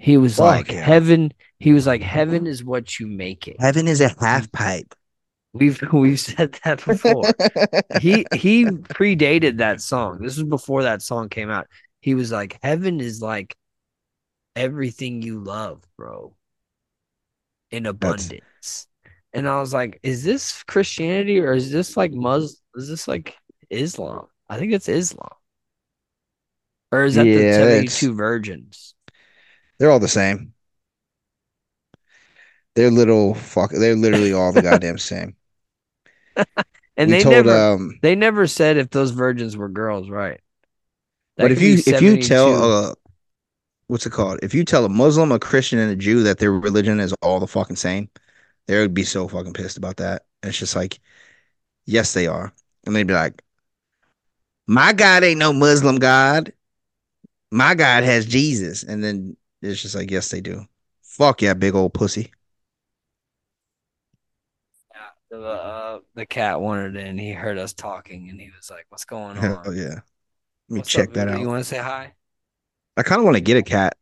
[0.01, 0.81] He was Fuck like, yeah.
[0.83, 1.31] heaven.
[1.59, 3.57] He was like, heaven is what you make it.
[3.59, 4.95] Heaven is a half pipe.
[5.53, 7.23] We've we've said that before.
[8.01, 10.17] he he predated that song.
[10.19, 11.67] This was before that song came out.
[12.01, 13.55] He was like, heaven is like
[14.55, 16.35] everything you love, bro,
[17.69, 18.87] in abundance.
[19.33, 22.59] And I was like, is this Christianity or is this like Mus?
[22.75, 23.35] Is this like
[23.69, 24.25] Islam?
[24.49, 25.29] I think it's Islam.
[26.91, 28.95] Or is that the Yeah, that's- 72 virgins?
[29.81, 30.53] They're all the same.
[32.75, 33.71] They're little fuck.
[33.71, 35.35] They're literally all the goddamn same.
[36.97, 40.39] And we they told never um, they never said if those virgins were girls, right?
[41.37, 42.95] That but if you if you tell a
[43.87, 44.39] what's it called?
[44.43, 47.39] If you tell a Muslim, a Christian, and a Jew that their religion is all
[47.39, 48.07] the fucking same,
[48.67, 50.25] they would be so fucking pissed about that.
[50.43, 50.99] And it's just like,
[51.87, 52.53] yes, they are,
[52.85, 53.41] and they'd be like,
[54.67, 56.53] my God ain't no Muslim God.
[57.49, 60.65] My God has Jesus, and then it's just like, yes, they do.
[61.03, 62.31] Fuck yeah, big old pussy.
[64.93, 67.17] Yeah, the uh, the cat wanted in.
[67.17, 69.99] He heard us talking and he was like, "What's going on?" Hell yeah.
[70.69, 71.33] Let me What's check up, that Voodoo?
[71.35, 71.41] out.
[71.41, 72.13] You want to say hi?
[72.97, 73.97] I kind of want to get a cat.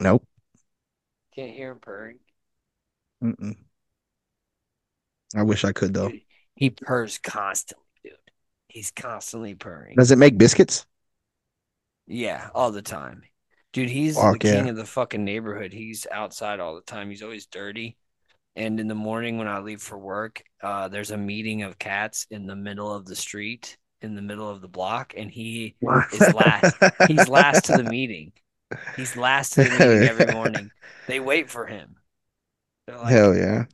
[0.00, 0.24] Nope.
[1.34, 2.18] Can't hear him purring.
[3.22, 3.56] Mm-mm.
[5.34, 6.08] I wish I could though.
[6.08, 6.22] Dude,
[6.54, 8.14] he purrs constantly, dude.
[8.68, 9.96] He's constantly purring.
[9.96, 10.86] Does it make biscuits?
[12.06, 13.22] Yeah, all the time.
[13.72, 14.70] Dude, he's Fuck the king yeah.
[14.70, 15.72] of the fucking neighborhood.
[15.72, 17.10] He's outside all the time.
[17.10, 17.96] He's always dirty.
[18.56, 22.26] And in the morning when I leave for work, uh, there's a meeting of cats
[22.30, 25.76] in the middle of the street, in the middle of the block, and he
[26.12, 26.76] is last.
[27.06, 28.32] He's last to the meeting.
[28.96, 30.70] He's last to the meeting every morning.
[31.06, 31.96] They wait for him.
[32.88, 33.66] Like, Hell yeah.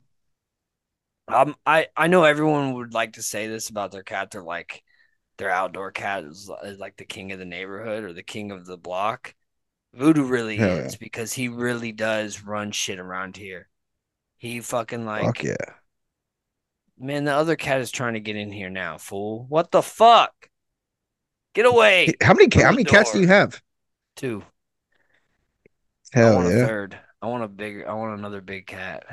[1.27, 4.31] Um, I I know everyone would like to say this about their cat.
[4.31, 4.83] They're like,
[5.37, 8.65] their outdoor cat is, is like the king of the neighborhood or the king of
[8.65, 9.33] the block.
[9.95, 13.69] Voodoo really Hell is because he really does run shit around here.
[14.37, 15.55] He fucking like, Fuck yeah.
[16.99, 19.45] man, the other cat is trying to get in here now, fool.
[19.47, 20.33] What the fuck?
[21.53, 22.13] Get away.
[22.21, 23.61] How many ca- how many cats do you have?
[24.17, 24.43] Two.
[26.11, 26.65] Hell I want a yeah.
[26.65, 26.99] third.
[27.21, 27.89] I want a bigger.
[27.89, 29.05] I want another big cat.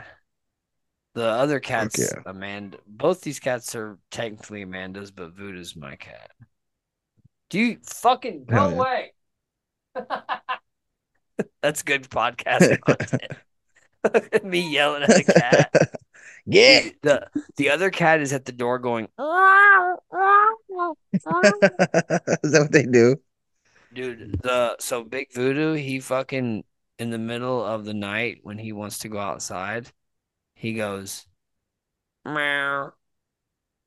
[1.14, 2.22] The other cat's yeah.
[2.26, 2.78] Amanda.
[2.86, 6.30] Both these cats are technically Amanda's, but Voodoo's my cat.
[7.50, 9.06] Do you fucking go Hell
[9.96, 10.06] yeah.
[11.62, 14.44] That's good podcast content.
[14.44, 15.94] Me yelling at the cat.
[16.46, 16.88] yeah.
[17.02, 22.72] The the other cat is at the door going, ah, ah, ah, Is that what
[22.72, 23.16] they do?
[23.92, 24.40] dude.
[24.42, 26.64] The so big Voodoo, he fucking
[26.98, 29.88] in the middle of the night when he wants to go outside,
[30.54, 31.26] he goes,
[32.24, 32.92] meow,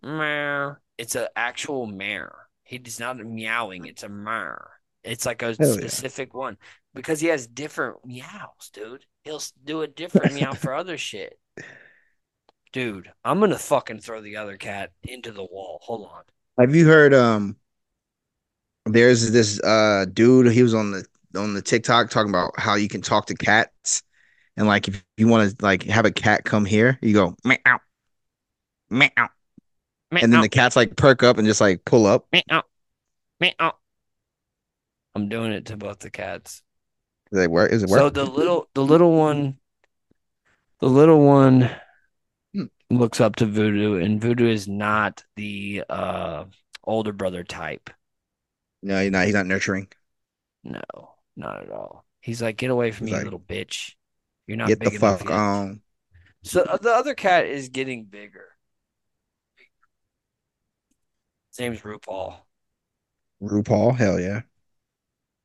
[0.03, 0.77] meow.
[0.97, 2.47] It's an actual mare.
[2.63, 3.85] He is not meowing.
[3.85, 4.71] It's a mare.
[5.03, 5.71] It's like a yeah.
[5.71, 6.57] specific one
[6.95, 9.05] because he has different meows, dude.
[9.23, 11.37] He'll do a different meow for other shit.
[12.71, 15.79] Dude, I'm gonna fucking throw the other cat into the wall.
[15.83, 16.23] Hold on.
[16.57, 17.13] Have you heard?
[17.13, 17.57] Um,
[18.85, 20.51] there's this uh dude.
[20.51, 21.05] He was on the
[21.37, 24.03] on the TikTok talking about how you can talk to cats,
[24.57, 27.79] and like if you want to like have a cat come here, you go meow,
[28.89, 29.29] meow,
[30.11, 32.27] and then the cats like perk up and just like pull up.
[32.33, 32.63] meow,
[33.39, 33.73] meow.
[35.15, 36.61] I'm doing it to both the cats.
[37.31, 37.71] Does it work?
[37.71, 37.99] Is it work?
[37.99, 39.59] So the little the little one
[40.79, 41.69] the little one
[42.53, 42.65] Hmm.
[42.89, 46.45] looks up to Voodoo and Voodoo is not the uh
[46.83, 47.89] older brother type.
[48.81, 49.25] no, he's not.
[49.25, 49.87] He's not nurturing.
[50.63, 50.81] No,
[51.35, 52.05] not at all.
[52.21, 53.95] He's like, get away from He's me, like, little bitch.
[54.47, 55.81] You're not Get the fuck yet." on.
[56.43, 58.55] So uh, the other cat is getting bigger.
[61.49, 62.41] His name's RuPaul.
[63.41, 64.41] RuPaul, hell yeah.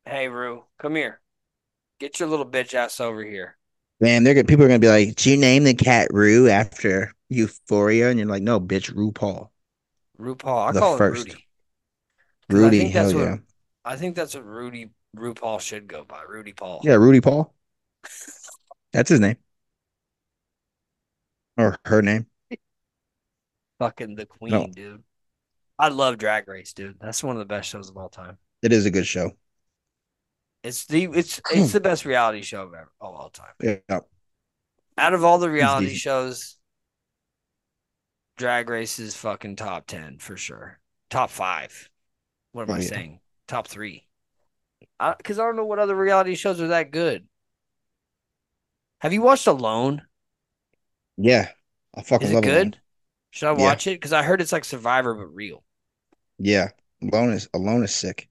[0.05, 1.20] Hey Ru, come here.
[2.01, 3.57] Get your little bitch ass over here.
[4.01, 7.13] Man, they're gonna, people are gonna be like, "Do you name the cat Rue after
[7.29, 9.51] Euphoria?" And you're like, "No, bitch, RuPaul,
[10.19, 10.69] RuPaul.
[10.69, 11.27] I The call first.
[11.29, 11.47] him Rudy.
[12.49, 13.37] 'Cause I Rudy, think that's hell what- yeah,
[13.85, 16.23] I think that's what Rudy RuPaul should go by.
[16.23, 16.81] Rudy Paul.
[16.83, 17.55] yeah, Rudy Paul.
[18.93, 19.37] That's his name,
[21.59, 22.27] or her name.
[23.79, 24.67] Fucking the queen, No.
[24.67, 25.03] dude.
[25.79, 26.99] I love Drag Race, dude.
[27.01, 28.39] That's one of the best shows of all time.
[28.63, 29.33] It is a good show.
[30.63, 33.55] It's the it's it's the best reality show of, ever, of all time.
[33.63, 34.01] Yeah,
[34.97, 36.57] Out of all the reality shows,
[38.37, 40.81] Drag Race is fucking top ten for sure.
[41.11, 41.89] Top five.
[42.53, 42.81] What am Oh, I yeah.
[42.81, 43.21] saying?
[43.49, 44.09] Top three.
[44.99, 47.29] Because I, don't know what other reality shows are that good.
[49.01, 50.03] Have you watched Alone?
[51.17, 51.49] yeah.
[51.95, 52.77] I fucking Is it love good?
[52.77, 52.77] Alone.
[53.31, 53.75] Should I Yeah.
[53.75, 53.95] watch it?
[53.97, 55.65] Because I heard it's like Survivor but real.
[56.39, 56.71] Yeah,
[57.03, 58.30] Alone is Alone is sick.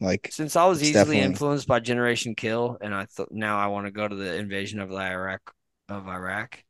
[0.00, 3.66] Like, Since I was easily definitely- influenced by Generation Kill, and I thought now I
[3.66, 5.54] want to go to the invasion of Iraq
[5.88, 6.64] of Iraq.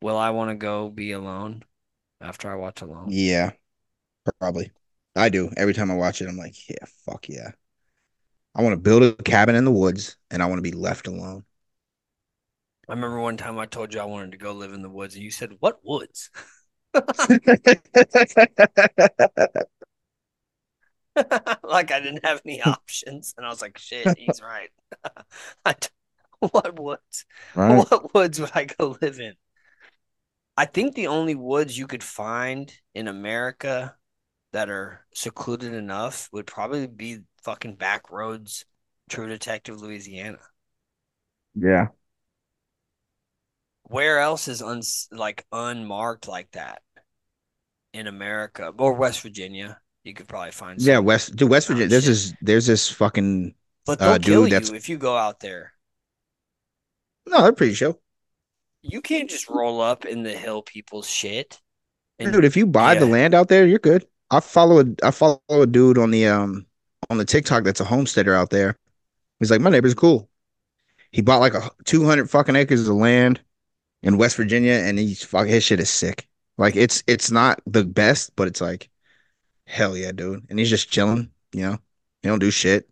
[0.00, 1.64] Will I want to go be alone
[2.20, 3.08] after I watch Alone?
[3.10, 3.52] yeah,
[4.38, 4.70] probably.
[5.16, 5.50] I do.
[5.56, 7.52] Every time I watch it, I'm like, yeah, fuck yeah.
[8.54, 11.06] I want to build a cabin in the woods, and I want to be left
[11.06, 11.44] alone.
[12.88, 15.14] I remember one time I told you I wanted to go live in the woods,
[15.14, 16.30] and you said, "What woods?"
[21.62, 24.70] like I didn't have any options, and I was like, "Shit, he's right."
[25.64, 25.74] I
[26.38, 27.24] what woods?
[27.54, 27.78] right?
[27.78, 29.34] What woods would I go live in?
[30.56, 33.96] I think the only woods you could find in America
[34.52, 38.64] that are secluded enough would probably be fucking back roads,
[39.10, 40.38] True Detective, Louisiana.
[41.54, 41.88] Yeah.
[43.84, 46.82] Where else is uns like unmarked like that
[47.92, 49.80] in America or West Virginia?
[50.06, 50.80] You could probably find.
[50.80, 51.00] Yeah.
[51.00, 51.88] West dude, West Virginia.
[51.88, 53.54] There's this there's this fucking
[53.84, 55.72] but uh, they'll kill dude that's you if you go out there.
[57.26, 58.00] no, they're pretty chill.
[58.82, 61.60] You can't just roll up in the hill people's shit.
[62.20, 64.06] And Dude, if you buy the land out there, you're good.
[64.30, 66.66] I follow a I follow a dude on the um
[67.10, 68.78] on the TikTok that's a homesteader out there.
[69.40, 70.28] He's like, my neighbor's cool.
[71.10, 73.40] He bought like a two hundred fucking acres of land
[74.04, 76.28] in West Virginia, and he's fuck his shit is sick.
[76.58, 78.88] Like it's it's not the best, but it's like
[79.66, 80.46] hell yeah, dude.
[80.48, 81.78] And he's just chilling, you know.
[82.22, 82.88] He don't do shit.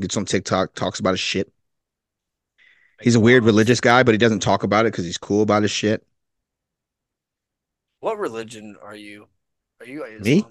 [0.00, 1.50] Gets on TikTok, talks about his shit.
[3.00, 5.62] He's a weird religious guy, but he doesn't talk about it because he's cool about
[5.62, 6.04] his shit.
[8.00, 9.26] What religion are you?
[9.80, 10.44] Are you Me?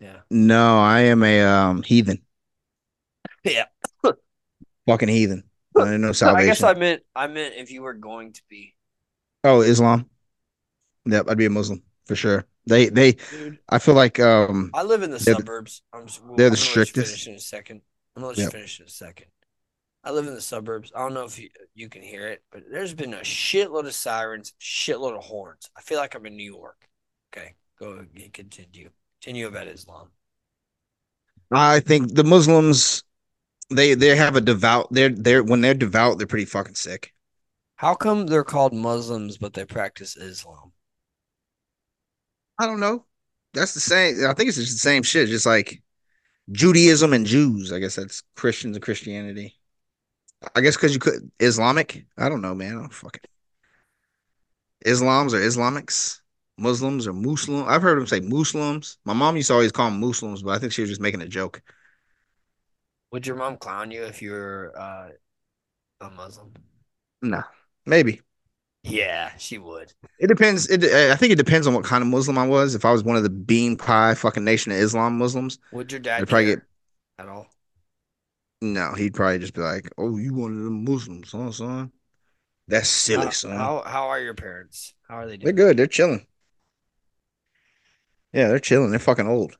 [0.00, 0.20] Yeah.
[0.30, 2.22] No, I am a um heathen.
[3.44, 3.64] Yeah.
[4.86, 5.42] Fucking heathen.
[5.76, 8.74] I didn't know I guess I meant I meant if you were going to be.
[9.42, 10.08] Oh, Islam.
[11.06, 12.46] Yep, I'd be a Muslim for sure.
[12.66, 15.82] They they Dude, I feel like um I live in the They're the- suburbs.
[15.92, 17.06] I'm, s- I'm they're the strictest.
[17.10, 17.80] Finish in a second.
[18.16, 18.52] I'm gonna let you Yep.
[18.52, 19.26] finish in a second.
[20.04, 20.92] I live in the suburbs.
[20.94, 23.94] I don't know if you you can hear it, but there's been a shitload of
[23.94, 25.70] sirens, shitload of horns.
[25.76, 26.88] I feel like I'm in New York.
[27.34, 28.90] Okay, go ahead, continue.
[29.20, 30.08] Continue about Islam.
[31.52, 33.04] I think the Muslims
[33.70, 37.12] they they have a devout they're they're when they're devout, they're pretty fucking sick.
[37.76, 40.71] How come they're called Muslims but they practice Islam?
[42.62, 43.04] I don't know.
[43.54, 44.24] That's the same.
[44.24, 45.28] I think it's just the same shit.
[45.28, 45.82] Just like
[46.52, 47.72] Judaism and Jews.
[47.72, 49.58] I guess that's Christians and Christianity.
[50.54, 52.06] I guess because you could Islamic.
[52.16, 52.76] I don't know, man.
[52.76, 53.22] I don't fucking
[54.86, 56.20] Islams or Islamics.
[56.56, 57.64] Muslims or Muslim.
[57.66, 58.98] I've heard them say Muslims.
[59.04, 61.22] My mom used to always call them Muslims, but I think she was just making
[61.22, 61.62] a joke.
[63.10, 65.08] Would your mom clown you if you were uh,
[66.00, 66.52] a Muslim?
[67.22, 67.42] Nah,
[67.86, 68.20] maybe.
[68.84, 69.92] Yeah, she would.
[70.18, 70.68] It depends.
[70.68, 72.74] It, I think it depends on what kind of Muslim I was.
[72.74, 76.00] If I was one of the bean pie fucking Nation of Islam Muslims, Would your
[76.00, 76.62] dad I'd probably get-
[77.18, 77.46] at all?
[78.60, 81.92] no, he'd probably just be like, "Oh, you one of them Muslims, huh, son?
[82.68, 84.94] That's silly, How, son." how how are your parents?
[85.08, 85.44] How are they doing?
[85.54, 85.76] They're good.
[85.76, 86.26] They're chilling.
[88.32, 88.90] Yeah, they're chilling.
[88.90, 89.58] They're fucking old.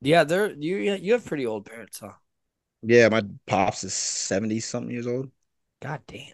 [0.00, 0.76] Yeah, they're you.
[0.76, 2.12] You have pretty old parents, huh?
[2.82, 5.30] Yeah, my pops is seventy something years old,
[5.80, 6.32] God damn.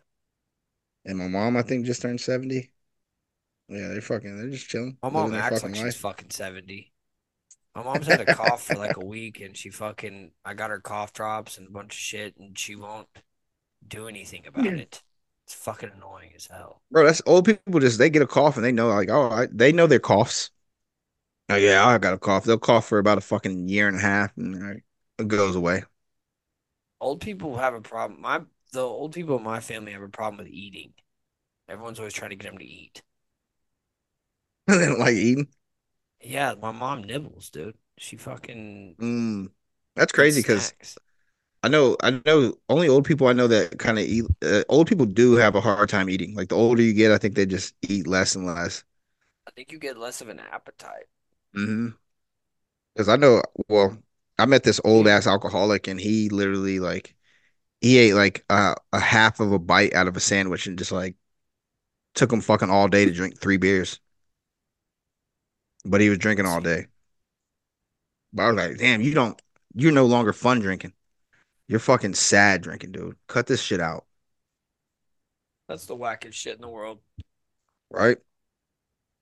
[1.08, 2.70] And my mom I think just turned seventy.
[3.68, 4.36] Yeah, they're fucking.
[4.36, 4.96] They're just chilling.
[5.02, 6.92] My mom living their acts fucking like she's fucking seventy.
[7.74, 10.32] My mom's had a cough for like a week, and she fucking.
[10.44, 13.08] I got her cough drops and a bunch of shit, and she won't
[13.86, 15.02] do anything about it.
[15.46, 16.82] It's fucking annoying as hell.
[16.90, 17.80] Bro, that's old people.
[17.80, 20.50] Just they get a cough and they know like, oh, I, they know their coughs.
[21.48, 22.44] Oh yeah, I got a cough.
[22.44, 24.82] They'll cough for about a fucking year and a half, and
[25.18, 25.84] it goes away.
[27.00, 28.20] Old people have a problem.
[28.20, 28.42] My
[28.72, 30.92] the old people in my family have a problem with eating.
[31.68, 33.02] Everyone's always trying to get them to eat.
[34.66, 35.48] they don't like eating.
[36.20, 37.76] Yeah, my mom nibbles, dude.
[37.96, 39.50] She fucking Mm,
[39.96, 40.72] that's crazy because.
[41.64, 44.24] I know I know only old people I know that kind of eat.
[44.44, 46.34] Uh, old people do have a hard time eating.
[46.34, 48.84] Like the older you get, I think they just eat less and less.
[49.46, 51.06] I think you get less of an appetite.
[51.56, 51.88] Mm-hmm.
[52.94, 53.96] Because I know, well,
[54.38, 57.14] I met this old ass alcoholic, and he literally like
[57.80, 60.92] he ate like uh, a half of a bite out of a sandwich, and just
[60.92, 61.16] like
[62.14, 64.00] took him fucking all day to drink three beers.
[65.84, 66.86] But he was drinking all day.
[68.32, 69.40] But I was like, damn, you don't,
[69.74, 70.92] you're no longer fun drinking.
[71.68, 73.16] You're fucking sad drinking, dude.
[73.26, 74.04] Cut this shit out,
[75.68, 76.98] That's the wackest shit in the world.
[77.90, 78.18] right?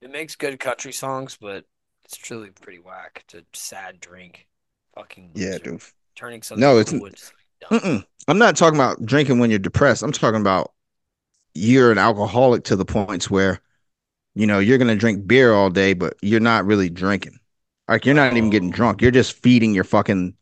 [0.01, 1.65] It makes good country songs, but
[2.03, 4.47] it's truly pretty whack to sad drink.
[4.95, 5.59] Fucking Yeah, loser.
[5.59, 5.81] dude.
[6.15, 7.36] Turning something No, it's- into something dumb.
[7.71, 8.05] Mm-mm.
[8.27, 10.03] I'm not talking about drinking when you're depressed.
[10.03, 10.73] I'm talking about
[11.55, 13.61] you're an alcoholic to the points where,
[14.35, 17.39] you know, you're gonna drink beer all day, but you're not really drinking.
[17.87, 18.73] Like you're not even getting Oh.
[18.73, 19.01] drunk.
[19.01, 20.35] You're just feeding your fucking.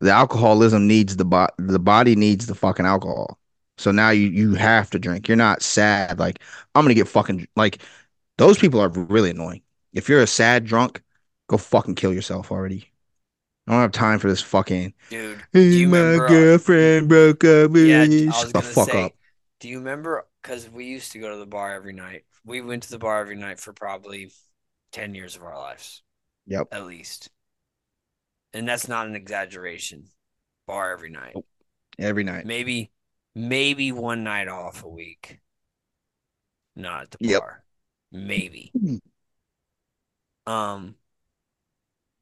[0.00, 1.52] The alcoholism needs the body.
[1.58, 3.38] The body needs the fucking alcohol.
[3.78, 5.28] So now you you have to drink.
[5.28, 6.18] You're not sad.
[6.18, 6.40] Like
[6.74, 7.80] I'm gonna get fucking like.
[8.38, 9.62] Those people are really annoying.
[9.94, 11.02] If you're a sad drunk,
[11.48, 12.92] go fucking kill yourself already.
[13.68, 14.94] I don't have time for this fucking.
[15.10, 18.30] Dude, Hey, you my remember, uh, girlfriend broke up with yeah, me.
[18.32, 19.16] Shut the fuck say, up.
[19.60, 20.26] do you remember?
[20.42, 22.24] Because we used to go to the bar every night.
[22.44, 24.32] We went to the bar every night for probably
[24.92, 26.02] 10 years of our lives,
[26.46, 26.68] Yep.
[26.72, 27.30] at least.
[28.52, 30.10] And that's not an exaggeration.
[30.66, 31.40] Bar every night.
[31.98, 32.46] Every night.
[32.46, 32.90] Maybe,
[33.36, 35.40] maybe one night off a week.
[36.74, 37.42] Not at the Yep.
[37.42, 37.62] bar.
[38.10, 38.74] Maybe.
[38.74, 38.98] Mhm.
[40.46, 40.96] Um,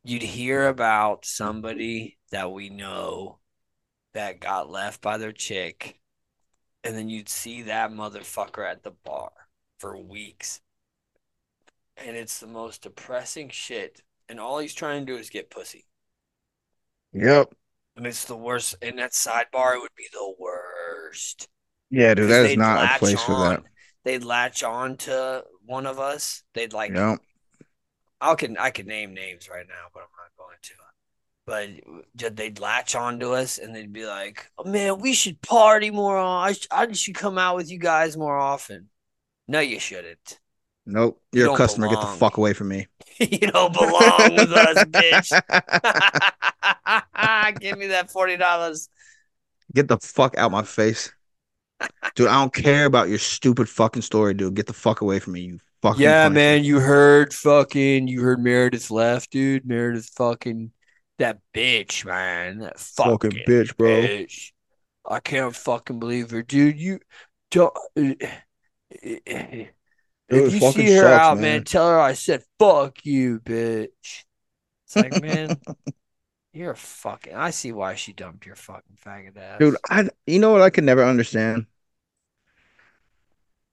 [0.07, 3.39] you'd hear about somebody that we know
[4.15, 6.01] that got left by their chick,
[6.85, 9.33] and then you'd see that motherfucker at the bar
[9.79, 10.61] for weeks.
[11.97, 14.03] And it's the most depressing shit.
[14.29, 15.87] And all he's trying to do is get pussy.
[17.13, 17.55] Yep.
[17.97, 18.77] And it's the worst.
[18.83, 21.49] In that sidebar it would be the worst.
[21.91, 23.63] Yeah, dude, that is not a place for that.
[24.05, 26.43] They'd latch on to one of us.
[26.55, 27.19] They'd like Yep.
[28.21, 30.73] I can I could name names right now, but I'm not going to.
[31.47, 35.91] But they'd latch on to us and they'd be like, oh, "Man, we should party
[35.91, 36.17] more.
[36.17, 36.49] On.
[36.49, 38.89] I, sh- I should come out with you guys more often."
[39.47, 40.41] No, you shouldn't.
[40.87, 41.21] Nope.
[41.33, 41.89] You You're a don't customer.
[41.89, 42.87] Get the fuck away from me.
[43.19, 45.31] you don't belong with us, bitch.
[47.61, 48.89] Give me that forty dollars.
[49.75, 51.13] Get the fuck out my face.
[52.15, 54.55] Dude, I don't care about your stupid fucking story, dude.
[54.55, 58.41] Get the fuck away from me, you fucking Yeah, man, you heard fucking you heard
[58.41, 59.67] Meredith left, dude.
[59.67, 60.73] Meredith fucking
[61.19, 62.59] that bitch, man.
[62.59, 64.03] That Fucking fucking, bitch, bro.
[64.03, 64.53] bitch.
[65.09, 66.79] I can't fucking believe her, dude.
[66.79, 66.99] You
[67.51, 68.43] don't if
[70.29, 71.59] you see her sucks, out, man.
[71.59, 71.65] man.
[71.65, 74.25] tell her I said fuck you, bitch.
[74.87, 75.57] It's like, man,
[76.53, 79.61] you're a fucking I see why she dumped your fucking faggot ass.
[79.61, 81.67] Dude, I you know what I could never understand?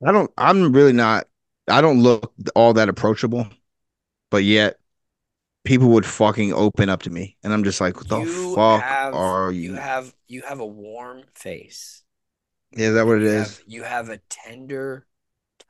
[0.05, 1.27] I don't I'm really not
[1.69, 3.47] I don't look all that approachable,
[4.29, 4.77] but yet
[5.63, 7.37] people would fucking open up to me.
[7.43, 9.71] And I'm just like, what the you fuck have, are you?
[9.71, 12.03] You have you have a warm face.
[12.75, 13.57] yeah, is that what it you is?
[13.57, 15.05] Have, you have a tender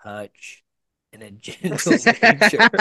[0.03, 0.63] touch
[1.11, 2.69] and a gentle nature.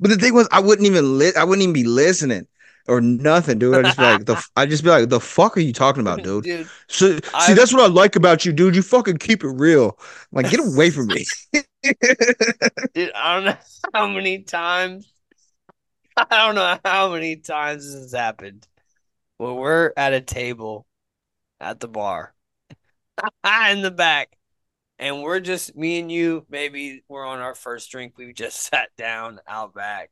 [0.00, 2.46] but the thing was, I wouldn't even li- I wouldn't even be listening
[2.88, 3.74] or nothing, dude.
[3.74, 6.22] I just be like the I just be like, the fuck are you talking about,
[6.22, 6.44] dude?
[6.44, 8.76] Dude, So, see, I've- that's what I like about you, dude.
[8.76, 9.98] You fucking keep it real.
[10.32, 11.24] Like, get away from me.
[11.52, 13.56] dude, I don't know
[13.94, 15.12] how many times.
[16.16, 18.66] I don't know how many times this has happened.
[19.38, 20.86] When we're at a table
[21.60, 22.34] at the bar
[23.70, 24.30] in the back,
[24.98, 26.46] and we're just me and you.
[26.48, 28.16] Maybe we're on our first drink.
[28.16, 30.10] We just sat down out back.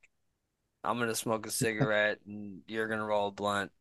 [0.84, 3.72] I'm gonna smoke a cigarette, and you're gonna roll a blunt,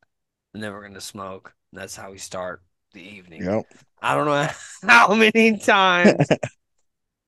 [0.54, 1.54] and then we're gonna smoke.
[1.72, 2.62] That's how we start
[2.94, 3.44] the evening.
[3.44, 3.66] Yep.
[4.02, 4.48] I don't know
[4.88, 6.28] how many times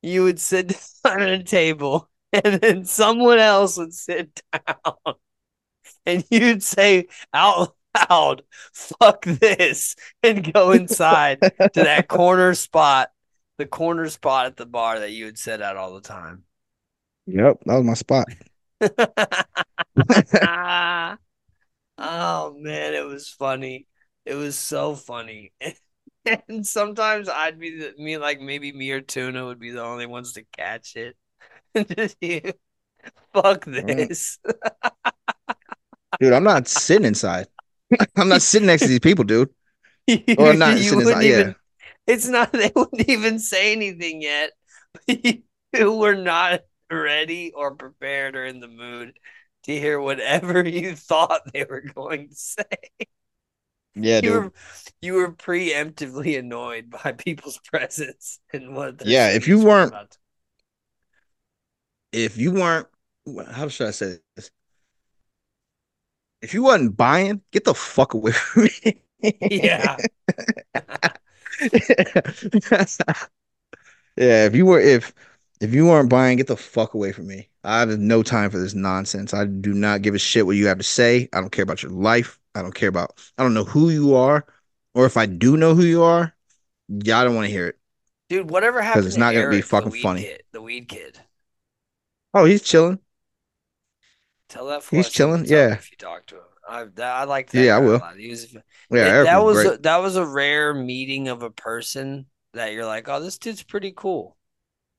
[0.02, 5.16] you would sit down at a table and then someone else would sit down
[6.06, 7.76] and you'd say out
[8.10, 13.10] loud, fuck this, and go inside to that corner spot,
[13.58, 16.44] the corner spot at the bar that you would sit at all the time.
[17.28, 17.62] Yep.
[17.66, 18.28] That was my spot.
[21.98, 23.88] oh man, it was funny.
[24.26, 25.54] It was so funny.
[26.50, 30.08] And sometimes I'd be the, me like maybe me or Tuna would be the only
[30.08, 31.16] ones to catch it.
[31.96, 32.42] Just you.
[33.32, 33.86] Fuck mm.
[33.86, 34.40] this.
[36.20, 37.46] Dude, I'm not sitting inside.
[38.18, 39.50] I'm not sitting next to these people, dude.
[40.40, 41.24] Or not sitting inside.
[41.26, 41.54] even- Yeah.
[42.08, 44.52] It's not they wouldn't even say anything yet.
[45.08, 46.62] You were not
[46.92, 49.20] ready or prepared or in the mood
[49.64, 52.64] to hear whatever you thought they were going to say.
[53.96, 54.34] Yeah, you dude.
[54.44, 54.52] were
[55.02, 60.18] you were preemptively annoyed by people's presence and what Yeah, if you were weren't- about
[62.12, 62.88] If you weren't,
[63.52, 64.52] how should I say this?
[66.42, 69.02] If you wasn't buying, get the fuck away from me.
[69.50, 69.98] yeah
[74.18, 75.14] yeah, if you were if
[75.62, 77.50] if you aren't buying, get the fuck away from me.
[77.64, 79.34] I have no time for this nonsense.
[79.34, 81.30] I do not give a shit what you have to say.
[81.34, 82.40] I don't care about your life.
[82.54, 84.46] I don't care about I don't know who you are.
[84.94, 86.34] Or if I do know who you are,
[86.88, 87.78] yeah, I don't want to hear it.
[88.30, 90.22] dude whatever happened it's not gonna be Eric, the fucking weed funny.
[90.22, 91.20] kid, the weed kid
[92.34, 93.00] Oh, he's chilling.
[94.50, 95.74] tell that He's chilling, yeah.
[95.74, 98.00] if you talk to him I I like that Yeah, I will.
[98.00, 98.56] was
[98.92, 102.74] Yeah, it- that was was a, that was a rare meeting of a person that
[102.74, 104.38] you're like oh this dude's pretty cool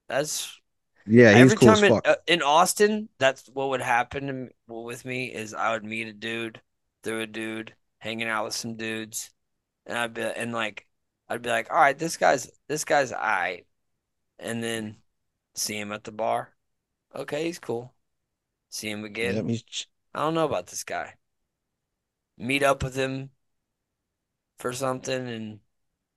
[0.08, 0.60] that's
[1.06, 5.04] yeah, Every cool time in, uh, in Austin, that's what would happen to me, with
[5.04, 6.62] me is I would meet a dude
[7.02, 9.30] through a dude, hanging out with some dudes,
[9.86, 10.86] and I'd be and like
[11.28, 13.66] I'd be like, all right, this guy's this guy's alright,
[14.38, 14.96] and then
[15.54, 16.54] see him at the bar,
[17.14, 17.94] okay, he's cool.
[18.70, 19.44] See him again.
[19.68, 21.14] Ch- I don't know about this guy.
[22.38, 23.30] Meet up with him
[24.58, 25.60] for something and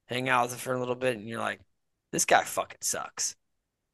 [0.07, 1.61] hang out with him for a little bit, and you're like,
[2.11, 3.35] this guy fucking sucks.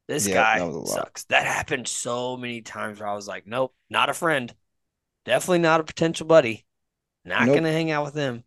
[0.07, 1.09] This Yeah, guy that was a lot.
[1.09, 1.23] sucks.
[1.25, 4.53] That happened so many times where I was like, nope, not a friend.
[5.25, 6.65] Definitely not a potential buddy.
[7.25, 7.53] Not Nope.
[7.53, 8.43] gonna hang out with him.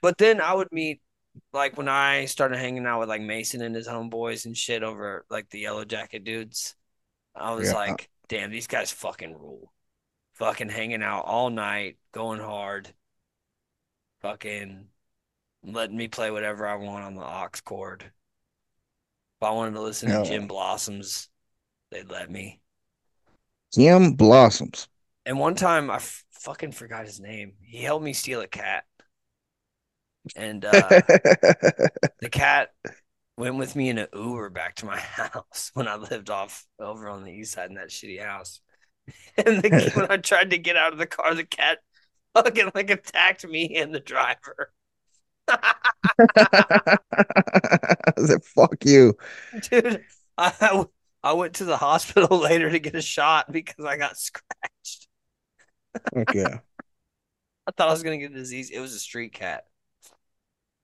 [0.00, 1.00] But then I would meet
[1.52, 5.24] like when I started hanging out with like Mason and his homeboys and shit over
[5.30, 6.74] like the yellow jacket dudes.
[7.34, 7.74] I was Yeah.
[7.74, 9.72] like, damn, these guys fucking rule.
[10.36, 12.94] Fucking hanging out all night, going hard.
[14.20, 14.90] Fucking
[15.64, 18.12] letting me play whatever I want on the aux cord.
[19.40, 20.22] If I wanted to listen Yeah.
[20.22, 21.28] to Gin Blossoms,
[21.90, 22.60] they'd let me.
[23.72, 24.88] Gin Blossoms.
[25.26, 27.52] And one time I f- fucking forgot his name.
[27.60, 28.84] He helped me steal a cat.
[30.34, 30.72] And uh,
[32.20, 32.70] the cat
[33.36, 37.08] went with me in an Uber back to my house when I lived off over
[37.08, 38.60] on the east side in that shitty house.
[39.38, 41.78] And the, when I tried to get out of the car, the cat
[42.34, 44.72] fucking like attacked me and the driver.
[45.48, 46.96] I
[48.24, 49.16] said, fuck you.
[49.70, 50.04] Dude,
[50.36, 50.84] I,
[51.22, 55.08] I went to the hospital later to get a shot because I got scratched.
[56.16, 56.44] Okay.
[57.66, 58.70] I thought I was gonna get a disease.
[58.70, 59.64] It was a street cat.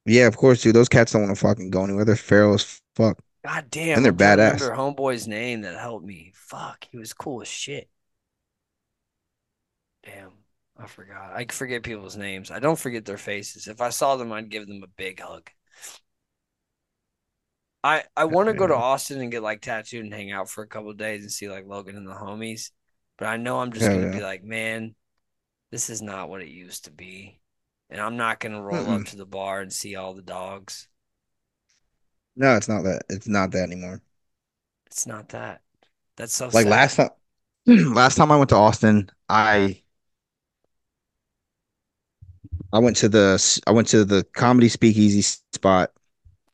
[0.04, 0.74] Yeah, of course, dude.
[0.74, 2.04] Those cats don't want to fucking go anywhere.
[2.04, 3.18] They're feral as fuck.
[3.44, 3.96] God damn.
[3.96, 4.60] And they're I'm badass.
[4.60, 6.32] Remember homeboy's name that helped me.
[6.34, 7.88] Fuck, he was cool as shit.
[10.02, 10.32] Damn,
[10.76, 11.32] I forgot.
[11.34, 12.50] I forget people's names.
[12.50, 13.66] I don't forget their faces.
[13.68, 15.50] If I saw them, I'd give them a big hug.
[17.82, 20.62] I I want to go to Austin and get like tattooed and hang out for
[20.64, 22.70] a couple of days and see like Logan and the homies.
[23.18, 24.20] But I know I'm just Hell gonna yeah.
[24.20, 24.94] be like, man,
[25.70, 27.40] this is not what it used to be.
[27.90, 29.06] And I'm not gonna roll up Mm-mm.
[29.06, 30.88] to the bar and see all the dogs.
[32.36, 33.02] No, it's not that.
[33.08, 34.02] It's not that anymore.
[34.86, 35.60] It's not that.
[36.16, 36.66] That's so Like sad.
[36.66, 37.10] last time,
[37.66, 39.82] last time I went to Austin, I
[42.72, 45.92] I went to the I went to the comedy speakeasy spot.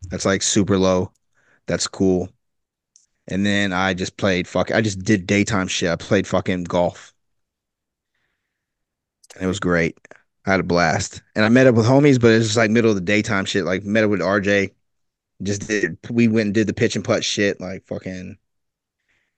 [0.09, 1.13] That's like super low.
[1.67, 2.29] That's cool.
[3.29, 4.71] And then I just played fuck.
[4.73, 5.91] I just did daytime shit.
[5.91, 7.13] I played fucking golf.
[9.35, 9.97] And it was great.
[10.47, 11.23] I had a blast.
[11.37, 13.45] And I met up with homies, but it was just like middle of the daytime
[13.45, 13.65] shit.
[13.65, 14.73] Like met up with RJ.
[15.43, 17.61] Just did we went and did the pitch and putt shit.
[17.61, 18.37] Like fucking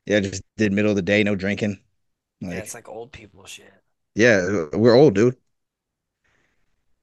[0.06, 1.80] yeah, just did middle of the day, no drinking.
[2.40, 3.72] Yeah, it's like old people shit.
[4.14, 5.36] yeah, we're old, dude.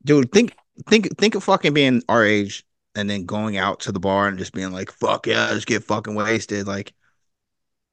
[0.10, 0.56] Dude, think
[0.88, 4.40] think think of fucking being our age and then going out to the bar and
[4.40, 6.96] just being like, "Fuck yeah, let's get fucking wasted." Like,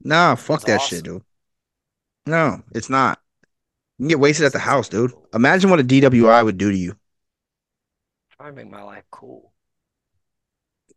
[0.03, 1.23] nah, fuck That's that shit, dude.
[2.25, 3.21] No, it's not.
[3.99, 5.13] You can get wasted at the house, dude.
[5.35, 6.97] Imagine what a DWI would do to you.
[8.31, 9.53] Try to make my life cool.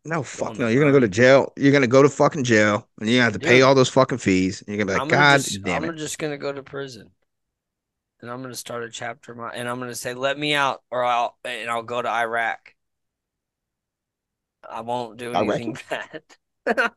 [0.06, 0.68] No, fuck no.
[0.68, 1.52] You're gonna go to jail.
[1.58, 3.64] You're gonna go to fucking jail, and you have to pay Dude.
[3.64, 4.62] all those fucking fees.
[4.62, 5.96] And you're gonna be like, I'm God just, damn I'm it.
[5.96, 7.10] just gonna go to prison,
[8.20, 9.34] and I'm gonna start a chapter.
[9.34, 12.74] My and I'm gonna say, "Let me out, or I'll and I'll go to Iraq."
[14.68, 16.22] I won't do anything bad.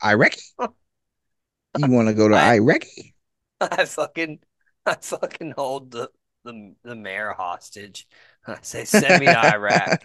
[0.04, 0.34] Iraq?
[1.78, 2.84] You want to go to I- Iraq?
[3.62, 4.40] I fucking,
[4.86, 6.10] I fucking hold the
[6.44, 8.08] the the mayor hostage.
[8.46, 10.04] I say, "Send me to Iraq."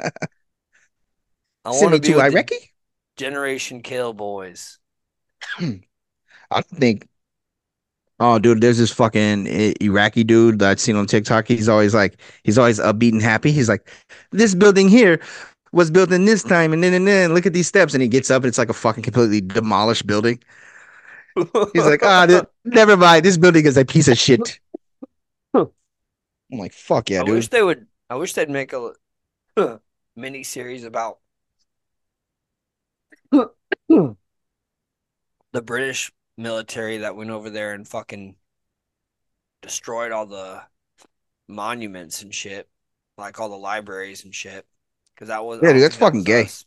[1.65, 2.51] I want to be to with Iraq?
[3.17, 4.79] Generation Kill boys.
[5.57, 5.77] Hmm.
[6.51, 7.09] I don't think.
[8.21, 9.47] Oh, dude, there's this fucking
[9.81, 11.47] Iraqi dude that I've seen on TikTok.
[11.47, 13.53] He's always like, he's always upbeat and happy.
[13.53, 13.89] He's like,
[14.33, 15.21] this building here
[15.73, 18.09] was built in this time, and then and then look at these steps, and he
[18.09, 20.43] gets up, and it's like a fucking completely demolished building.
[21.37, 23.25] He's like, ah, th- never mind.
[23.25, 24.59] This building is a piece of shit.
[25.55, 25.69] I'm
[26.51, 27.31] like, fuck yeah, I dude.
[27.31, 27.87] I wish they would.
[28.11, 28.95] I wish they'd make a
[30.17, 31.19] mini series about
[33.31, 34.17] the
[35.53, 38.37] British military that went over there and fucking
[39.61, 40.63] destroyed all the
[41.49, 42.69] monuments and shit,
[43.17, 44.67] like all the libraries and shit.
[45.15, 46.45] Because that was Yeah, dude, that's that fucking gay.
[46.45, 46.65] us.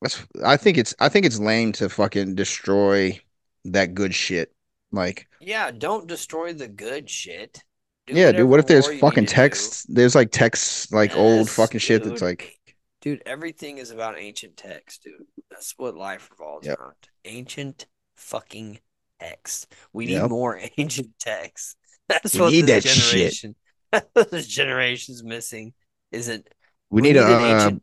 [0.00, 3.20] That's, I think it's, I think it's lame to fucking destroy
[3.66, 4.52] that good shit.
[4.92, 7.62] Like, Yeah, don't destroy the good shit.
[8.06, 8.48] Do yeah, dude.
[8.48, 9.84] What if there's fucking texts?
[9.88, 12.58] There's like texts, like old Yes, fucking shit that's like,
[13.00, 15.26] Dude, everything is about ancient text, dude.
[15.50, 16.78] That's what life revolves Yep.
[16.80, 16.94] around.
[17.24, 17.86] Ancient
[18.16, 18.80] fucking
[19.20, 19.72] text.
[19.92, 20.30] We need Yep.
[20.30, 21.76] more ancient text.
[22.08, 23.32] That's We what need this that shit.
[23.32, 23.56] generation
[24.30, 25.74] this generation's missing.
[26.12, 26.48] Isn't
[26.90, 27.80] we need to, an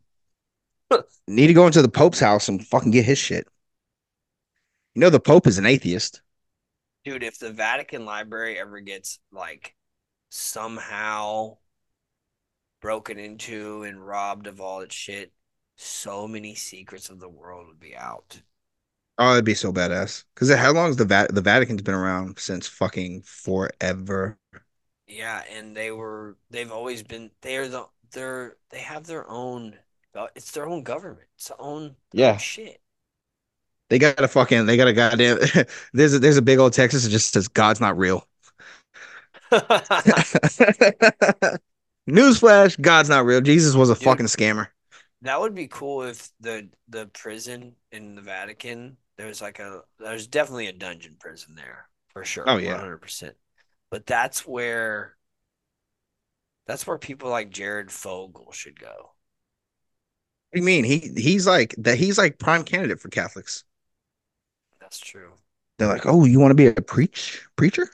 [0.90, 3.46] uh, need to go into the Pope's house and fucking get his shit.
[4.94, 6.20] You know, the Pope is an atheist.
[7.04, 9.74] dude, if the Vatican Library ever gets like
[10.30, 11.58] somehow
[12.80, 15.32] broken into and robbed of all its shit,
[15.76, 18.42] so many secrets of the world would be out.
[19.18, 20.24] Oh, it'd be so badass.
[20.34, 24.38] Because how long's the Va- the Vatican's been around since fucking forever?
[25.06, 29.78] Yeah, and they were they've always been they're the they're they have their own
[30.34, 31.28] it's their own government.
[31.36, 32.38] It's their own, their own Yeah.
[32.38, 32.80] shit.
[33.90, 35.38] They got a fucking they got a goddamn
[35.92, 38.26] there's a there's a big old Texas that just says God's not real.
[42.08, 43.40] Newsflash, God's not real.
[43.40, 44.08] Jesus was a Dude.
[44.14, 44.68] fucking scammer.
[45.22, 50.26] That would be cool if the the prison in the Vatican there's like a there's
[50.26, 52.44] definitely a dungeon prison there for sure.
[52.48, 52.72] Oh, yeah.
[52.72, 53.36] 100%.
[53.90, 55.16] But that's where
[56.66, 59.12] that's where people like Jared Fogle should go.
[60.50, 60.84] What do you mean?
[60.84, 63.64] He he's like that he's like prime candidate for Catholics.
[64.80, 65.32] That's true.
[65.78, 67.88] They're like, "Oh, you want to be a preach preacher?"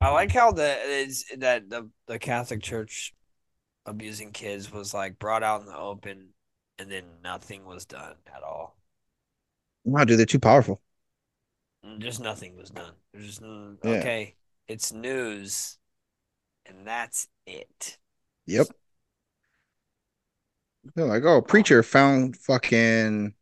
[0.00, 3.14] I like how the is that the the Catholic Church
[3.86, 6.34] abusing kids was like brought out in the open,
[6.78, 8.77] and then nothing was done at all.
[9.88, 10.80] No, dude, they're too powerful.
[11.98, 12.94] Just nothing was done.
[13.12, 13.90] There's just no, Yeah.
[13.98, 14.36] okay.
[14.68, 15.78] It's news,
[16.66, 17.98] and that's it.
[18.46, 18.68] Yep.
[20.94, 23.34] They're like, "Oh, preacher found fucking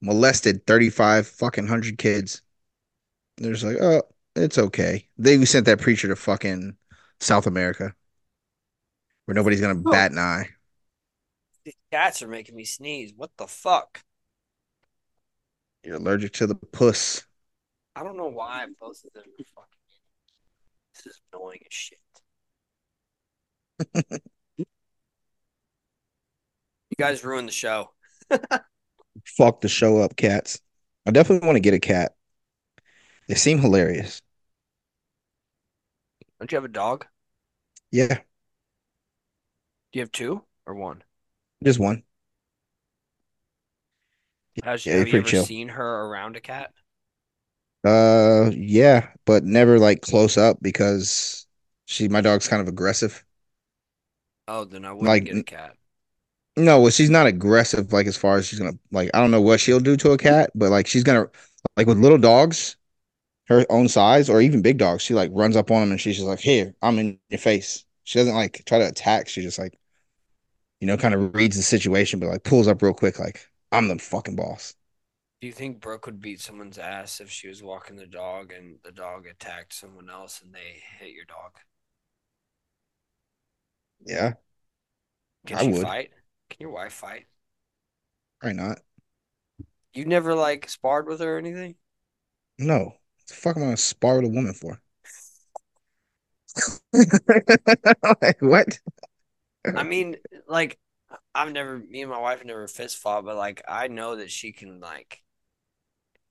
[0.00, 2.42] molested 35 fucking hundred kids."
[3.38, 4.02] They're just like, "Oh,
[4.36, 6.76] it's okay." They sent that preacher to fucking
[7.20, 7.94] South America,
[9.24, 9.90] where nobody's gonna Oh.
[9.90, 10.48] bat an eye.
[11.64, 13.14] These cats are making me sneeze.
[13.14, 14.04] What the fuck?
[15.84, 17.24] You're allergic to the puss.
[17.96, 19.78] I don't know why both of them are fucking.
[20.94, 21.98] This is annoying as shit.
[24.58, 24.64] you
[26.98, 27.90] guys ruined the show.
[29.26, 30.60] Fuck the show up, cats.
[31.06, 32.14] I definitely want to get a cat.
[33.28, 34.20] They seem hilarious.
[36.38, 37.06] Don't you have a dog?
[37.92, 38.20] Yeah,
[39.92, 41.04] Do you have two or one?
[41.62, 42.02] just one.
[44.62, 45.50] Has, Yeah, have you ever chill.
[45.50, 46.72] seen her around a cat?
[47.84, 51.46] Uh, yeah, but never like close up because
[51.86, 53.24] she, my dog's kind of aggressive.
[54.46, 55.76] Oh, then I wouldn't Like, get a cat.
[56.56, 59.40] No, well, she's not aggressive like as far as she's gonna like I don't know
[59.40, 61.28] what she'll do to a cat, but like she's gonna
[61.76, 62.76] like with little dogs,
[63.48, 66.16] her own size or even big dogs, she like runs up on them and she's
[66.16, 69.28] just like, "Here, I'm in your face." She doesn't like try to attack.
[69.28, 69.78] She just like,
[70.80, 73.88] you know, kind of reads the situation, but like pulls up real quick, like I'm
[73.88, 74.74] the fucking boss.
[75.42, 78.78] Do you think Brooke would beat someone's ass if she was walking the dog and
[78.82, 81.58] the dog attacked someone else and they hit your dog?
[84.06, 84.34] Yeah,
[85.44, 85.74] Can I she would.
[85.74, 86.12] fight?
[86.48, 87.26] Can your wife fight?
[88.38, 88.80] Probably not.
[89.92, 91.76] You never like sparred with her or anything?
[92.60, 92.78] No.
[92.84, 94.80] What the fuck am I gonna spar with a woman for?
[98.22, 98.78] like, what?
[99.74, 100.16] I mean,
[100.48, 100.78] like,
[101.34, 104.52] I've never, me and my wife never fist fought, but like, I know that she
[104.52, 105.22] can like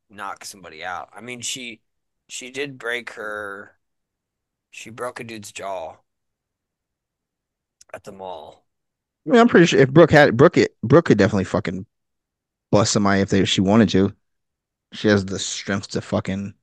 [0.09, 1.09] knock somebody out.
[1.13, 1.81] I mean, she,
[2.27, 3.77] she did break her,
[4.71, 5.97] she broke a dude's jaw
[7.93, 8.65] at the mall.
[9.27, 11.85] I mean, I'm pretty sure if Brooke had Brooke, it Brooke could definitely fucking
[12.71, 14.15] bust somebody if they if she wanted to.
[14.93, 16.55] She has the strength to fucking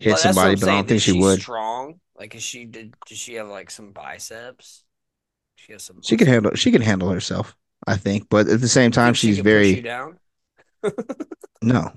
[0.00, 1.44] hit Well, somebody, but I don't think Is she would.
[1.44, 2.00] Strong?
[2.16, 2.94] Like, is she did?
[3.06, 4.84] Does she have like some biceps?
[5.56, 6.02] She has some.
[6.02, 8.28] She could handle she could handle herself, I think.
[8.30, 10.18] But at the same time, she she's you very down.
[11.62, 11.92] no.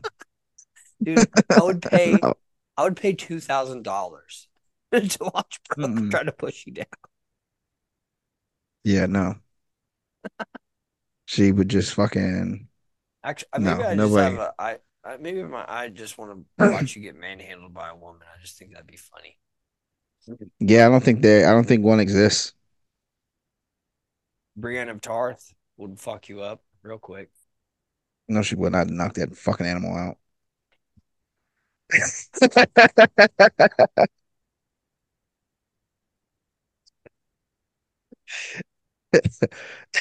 [1.03, 2.27] Dude, I would pay.
[2.29, 2.33] No.
[2.77, 4.47] I would pay two thousand dollars
[4.93, 6.09] to watch Brooke Mm-mm.
[6.09, 6.85] try to push you down.
[8.83, 9.35] Yeah, no.
[11.25, 12.67] She would just fucking
[13.23, 14.17] Actually, uh, No, maybe I no just way.
[14.17, 14.53] have a.
[14.59, 18.21] I, I maybe my I just want to watch you get manhandled by a woman.
[18.33, 19.37] I just think that'd be funny.
[20.59, 22.53] Yeah, I don't think they I don't think one exists.
[24.59, 27.29] Brienne of Tarth would fuck you up real quick.
[28.27, 30.17] No, she would not knock that fucking animal out.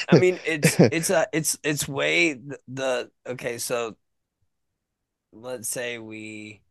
[0.09, 3.57] I mean, it's it's a it's it's way the, the okay.
[3.57, 3.95] So
[5.31, 6.61] let's say we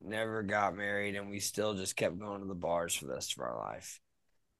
[0.00, 3.34] never got married and we still just kept going to the bars for the rest
[3.36, 4.00] of our life.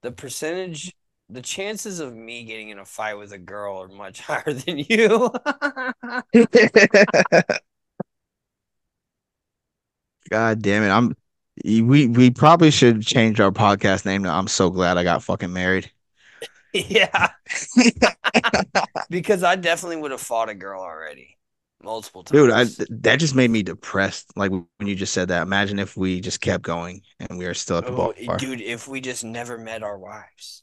[0.03, 0.93] The percentage,
[1.31, 4.79] the chances of me getting in a fight with a girl are much higher than
[4.79, 5.31] you.
[10.31, 10.91] God damn it.
[10.91, 11.16] I'm
[11.64, 15.53] we we probably should change our podcast name to I'm so glad I got fucking
[15.53, 15.91] married.
[16.72, 17.31] yeah,
[19.11, 21.39] because I definitely would have fought a girl already,
[21.83, 22.39] multiple times.
[22.39, 24.37] Dude, I that just made me depressed.
[24.37, 25.43] Like when you just said that.
[25.43, 28.87] Imagine if we just kept going and we are still at the Oh, dude, if
[28.87, 30.62] we just never met our wives.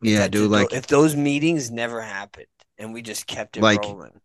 [0.00, 2.46] Yeah, dude, like if those meetings never happened
[2.78, 4.20] and we just kept it Like, rolling.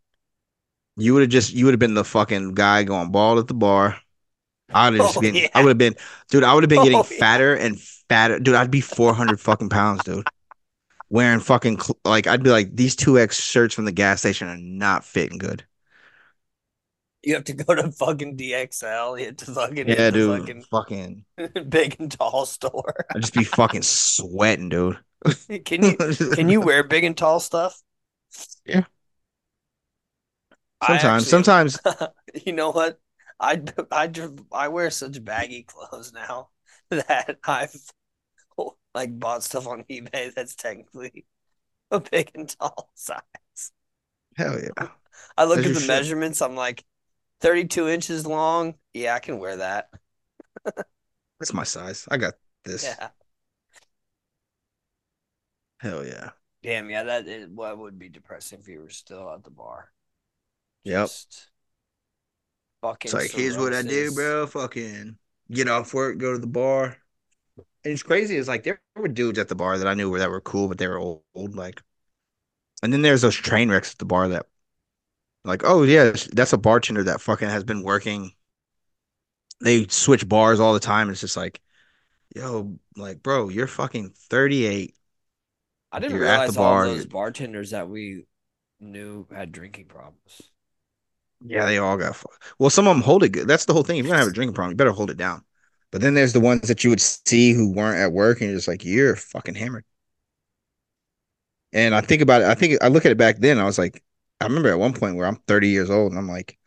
[0.95, 3.53] you would have just you would have been the fucking guy going bald at the
[3.53, 3.97] bar.
[4.74, 5.47] I would have Oh, been yeah.
[5.53, 5.95] I would have been
[6.30, 7.17] dude, I would have been oh, getting Oh, yeah.
[7.19, 8.39] fatter and fatter.
[8.39, 10.28] Dude, I'd be 400 fucking pounds, dude.
[11.09, 14.57] Wearing fucking cl- like I'd be like these 2X shirts from the gas station are
[14.57, 15.65] not fitting good.
[17.26, 19.17] You have to go to fucking DXL.
[19.19, 20.39] You have to fucking Yeah, dude.
[20.41, 21.26] Fucking fucking
[21.69, 23.05] big and tall store.
[23.15, 24.97] I'd just be fucking sweating, dude.
[25.63, 25.95] Can you
[26.34, 27.82] can you wear big and tall stuff?
[28.65, 28.84] Yeah.
[30.84, 31.80] Sometimes, actually- sometimes
[32.45, 32.99] you know what?
[33.39, 34.11] I I
[34.51, 36.49] I wear such baggy clothes now
[36.89, 37.74] that I've
[38.93, 41.26] like bought stuff on eBay that's technically
[41.89, 43.21] a big and tall size.
[44.36, 44.89] hell yeah.
[45.38, 45.88] I look at the shit.
[45.88, 46.41] measurements.
[46.41, 46.84] I'm like,
[47.44, 48.74] 32 inches long.
[48.94, 49.89] Yeah, I can wear that.
[51.39, 52.08] That's my size.
[52.10, 52.86] I got this.
[52.86, 53.10] Yeah.
[55.80, 56.30] Hell yeah.
[56.64, 56.89] Damn.
[56.89, 57.04] Yeah.
[57.04, 59.91] That is, well, would be depressing if you were still at the bar.
[60.86, 61.10] Yep.
[62.82, 63.10] Fucking.
[63.10, 64.48] It's like, here's what I do, bro.
[64.48, 65.18] Fucking
[65.52, 66.98] get off work, go to the bar.
[67.58, 68.38] And it's crazy.
[68.38, 70.70] It's like there were dudes at the bar that I knew were that were cool,
[70.70, 71.22] but they were old.
[71.36, 71.82] Like,
[72.82, 74.46] and then there's those train wrecks at the bar that,
[75.44, 78.32] like, oh yeah, that's a bartender that fucking has been working.
[79.62, 81.10] They switch bars all the time.
[81.10, 81.62] It's just like,
[82.36, 84.96] yo, like, bro, you're fucking 38.
[85.91, 88.26] I didn't You're at the realize all bar, those you're- bartenders that we
[88.80, 90.41] knew had drinking problems.
[91.46, 92.16] Yeah, they all got.
[92.16, 93.48] fu- Well, some of them hold it good.
[93.48, 93.98] That's the whole thing.
[93.98, 95.44] If you're gonna have a drinking problem, you better hold it down.
[95.91, 98.58] But then there's the ones that you would see who weren't at work, and you're
[98.58, 99.86] just like, you're fucking hammered.
[101.74, 102.48] And I think about it.
[102.48, 103.60] I think I look at it back then.
[103.60, 104.04] I was like,
[104.44, 106.58] I remember at one point where I'm 30 years old, and I'm like,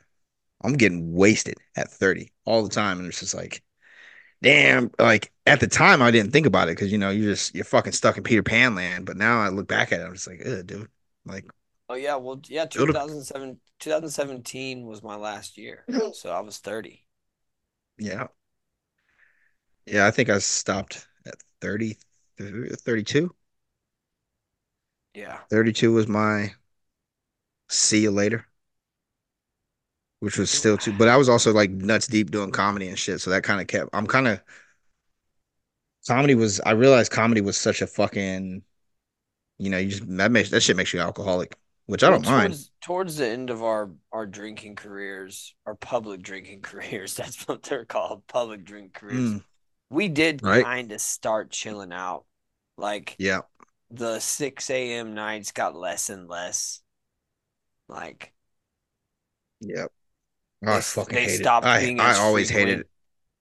[0.63, 3.63] I'm getting wasted at 30 all the time, and it's just like,
[4.43, 4.91] damn.
[4.99, 7.65] Like at the time, I didn't think about it because you know you're just you're
[7.65, 9.07] fucking stuck in Peter Pan land.
[9.07, 10.89] But now I look back at it, I'm just like, Ugh, dude.
[11.27, 11.47] Like,
[11.89, 15.85] Oh yeah, well yeah, 2007 2017 was my last year.
[16.15, 17.07] So I was 30.
[17.99, 18.29] Yeah.
[19.87, 21.97] Yeah, I think I stopped at 30,
[22.39, 23.35] 32.
[25.15, 25.39] Yeah.
[25.51, 26.55] 32 was my
[27.69, 28.47] see you later.
[30.21, 33.21] Which was still too, but I was also like nuts deep doing comedy and shit.
[33.21, 34.41] So that kind of kept, I'm kind of,
[36.09, 38.63] comedy was, I realized comedy was such a fucking,
[39.59, 41.57] you know, you just, that makes, that shit makes you alcoholic,
[41.87, 42.59] which I don't Well, mind.
[42.59, 47.63] Towards, towards the end of our our drinking careers, our public drinking careers, that's what
[47.63, 49.37] they're called, public drink careers.
[49.37, 49.45] Mm,
[49.91, 50.65] We did Right.
[50.65, 52.27] kind of start chilling out.
[52.77, 53.43] Like yeah.
[53.91, 55.15] the 6 a.m.
[55.15, 56.83] nights got less and less.
[57.89, 58.33] Like
[59.61, 59.91] Yep.
[60.67, 61.53] Oh, they I fucking hated.
[61.59, 62.89] stopped I I always hated it,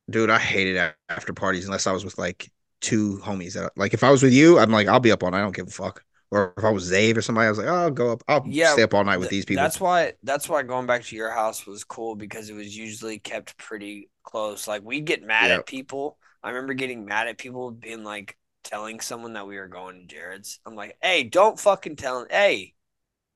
[0.09, 0.29] dude.
[0.31, 0.77] I hated
[1.09, 3.53] after parties unless I was with like two homies.
[3.55, 5.39] That like if I was with you, I'm like I'll be up all night.
[5.39, 6.03] I don't give a fuck.
[6.31, 8.23] Or if I was Zave or somebody, I was like, oh, I'll go up.
[8.27, 9.73] I'll Yeah, stay up all night with Th- these people.
[9.73, 13.17] That's why that's why going back to your house was cool because it was usually
[13.19, 14.67] kept pretty close.
[14.67, 15.51] Like we'd get mad Yep.
[15.51, 16.17] at people.
[16.43, 20.15] I remember getting mad at people being like telling someone that we were going to
[20.15, 20.59] Jared's.
[20.65, 22.73] I'm like, hey, don't fucking tell hey,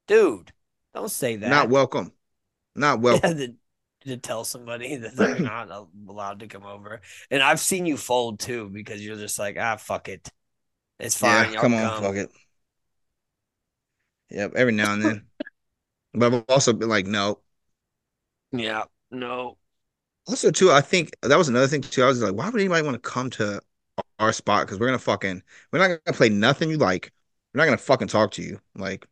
[0.08, 0.54] dude,
[0.94, 1.50] don't say that.
[1.50, 2.12] Not welcome.
[2.76, 3.38] Not Yeah, welcome.
[3.38, 3.54] to,
[4.06, 5.70] to tell somebody that they're not
[6.08, 7.02] allowed to come over.
[7.30, 10.30] And I've seen you fold too because you're just like, ah, fuck it.
[11.00, 11.54] It's fine.
[11.54, 12.32] yeah, come on, fuck it.
[14.32, 15.26] Yep, every now and then.
[16.14, 17.40] but I've also been like, no.
[18.52, 19.58] Yeah, no.
[20.28, 22.04] Also, too, I think that was another thing too.
[22.04, 23.62] I was like, why would anybody want to come to
[24.20, 24.66] our spot?
[24.66, 27.12] Because we're gonna fucking, we're not gonna play nothing you like.
[27.54, 28.60] We're not gonna fucking talk to you.
[28.76, 29.08] Like,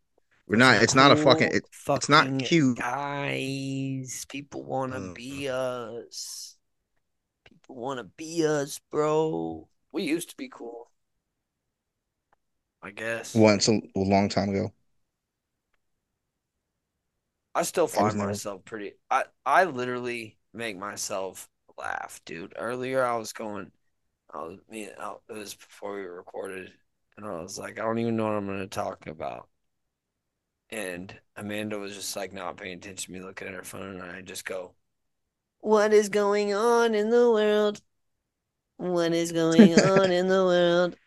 [0.48, 0.82] we're not.
[0.82, 1.50] It's not a fucking.
[1.52, 2.78] It, Cool it's not cute.
[2.78, 5.16] Guys, people want to Mm.
[5.16, 6.58] be us.
[7.46, 9.68] People want to be us, bro.
[9.92, 10.90] We used to be cool.
[12.82, 13.36] I guess.
[13.36, 14.72] once a, a long time ago.
[17.56, 18.94] I still find never- myself pretty.
[19.10, 22.54] I I literally make myself laugh, dude.
[22.56, 23.72] Earlier, I was going.
[24.34, 24.90] I was me.
[24.98, 26.72] I, it was before we recorded,
[27.18, 29.50] and I was like, I don't even know what I'm going to talk about.
[30.70, 34.04] And Amanda was just like not paying attention to me, looking at her phone, and
[34.04, 34.74] I just go,
[35.60, 37.82] "What is going on in the world?
[38.78, 40.98] What is going on in the world?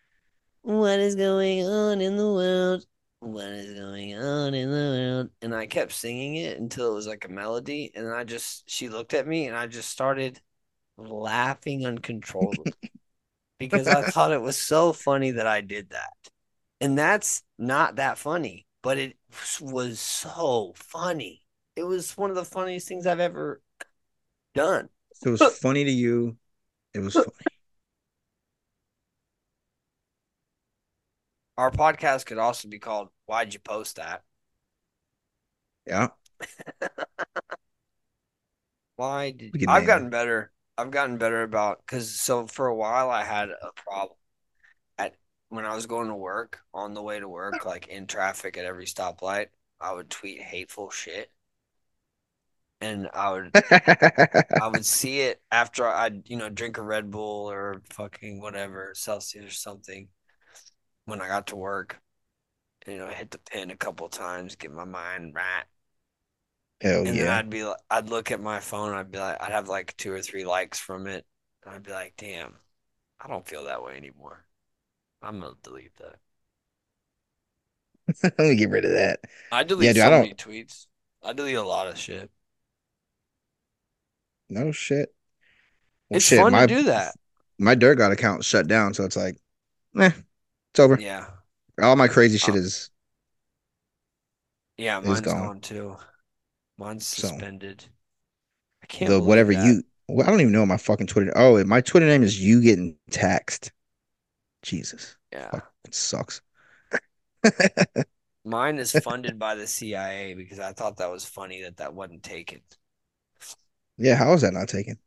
[0.62, 2.86] What is going on in the world?
[3.20, 5.30] What is going on in the world?
[5.42, 7.92] And I kept singing it until it was like a melody.
[7.94, 10.40] And I just, she looked at me and I just started
[10.98, 12.72] laughing uncontrollably
[13.58, 16.12] because I thought it was so funny that I did that.
[16.80, 19.16] And that's not that funny, but it
[19.60, 21.42] was so funny.
[21.76, 23.62] It was one of the funniest things I've ever
[24.54, 24.88] done.
[25.24, 26.36] It was funny to you.
[26.94, 27.30] It was funny.
[31.56, 34.22] Our podcast could also be called Why'd You Post That?
[35.86, 36.08] Yeah.
[38.96, 40.52] Why did I've gotten better.
[40.76, 44.16] I've gotten better about because so for a while I had a problem
[45.50, 48.64] when I was going to work on the way to work, like in traffic at
[48.64, 49.48] every stoplight,
[49.80, 51.30] I would tweet hateful shit.
[52.80, 53.54] And I would
[54.58, 58.92] I would see it after I'd, you know, drink a Red Bull or fucking whatever,
[58.94, 60.08] Celsius or something
[61.06, 62.00] when I got to work.
[62.86, 65.64] You know, hit the pin a couple times, get my mind right.
[66.80, 67.30] Hell And then yeah.
[67.30, 70.12] I'd be like, I'd look at my phone, I'd be like, I'd have like two
[70.12, 71.26] or three likes from it.
[71.64, 72.56] And I'd be like, damn,
[73.20, 74.46] I don't feel that way anymore.
[75.22, 76.16] I'm gonna delete that.
[78.38, 79.20] Let me get rid of that.
[79.52, 80.86] I delete dude, so I don't- many tweets.
[81.22, 82.30] I delete a lot of shit.
[84.48, 85.14] No shit.
[86.08, 87.14] Well, It's shit, fun my, to do that.
[87.58, 89.36] My Dirt God account shut down, so it's like,
[89.98, 90.10] eh,
[90.72, 90.98] it's over.
[90.98, 91.26] Yeah.
[91.80, 92.90] All my crazy shit Uh, is
[94.76, 95.46] Yeah, It's mine's gone.
[95.46, 95.96] gone too.
[96.78, 97.84] Mine's So, suspended.
[98.82, 99.64] I can't the whatever that.
[99.64, 99.82] you.
[100.08, 101.32] Well, I don't even know my fucking Twitter.
[101.36, 103.70] Oh, my Twitter name is you getting taxed.
[104.62, 105.52] Jesus, Yeah.
[105.52, 106.40] fuck, it sucks.
[108.44, 112.22] Mine is funded by the CIA because I thought that was funny that that wasn't
[112.22, 112.60] taken.
[113.98, 114.98] yeah, how is that not taken?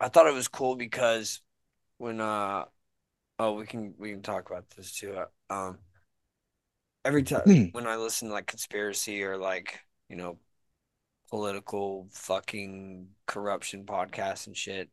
[0.00, 1.40] I thought it was cool because
[1.98, 2.66] when uh
[3.38, 5.14] oh we can we can talk about this too.
[5.16, 5.78] Uh, Um
[7.04, 7.72] every time Hmm.
[7.72, 10.38] when I listen to like conspiracy or like, you know,
[11.30, 14.90] political fucking corruption podcasts and shit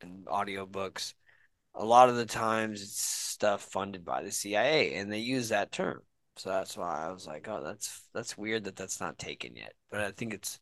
[0.00, 1.14] and audiobooks,
[1.76, 5.72] a lot of the times it's stuff funded by the CIA and they use that
[5.72, 6.02] term.
[6.36, 9.74] So that's why I was like, oh, that's that's weird that that's not taken yet.
[9.90, 10.60] But I think it's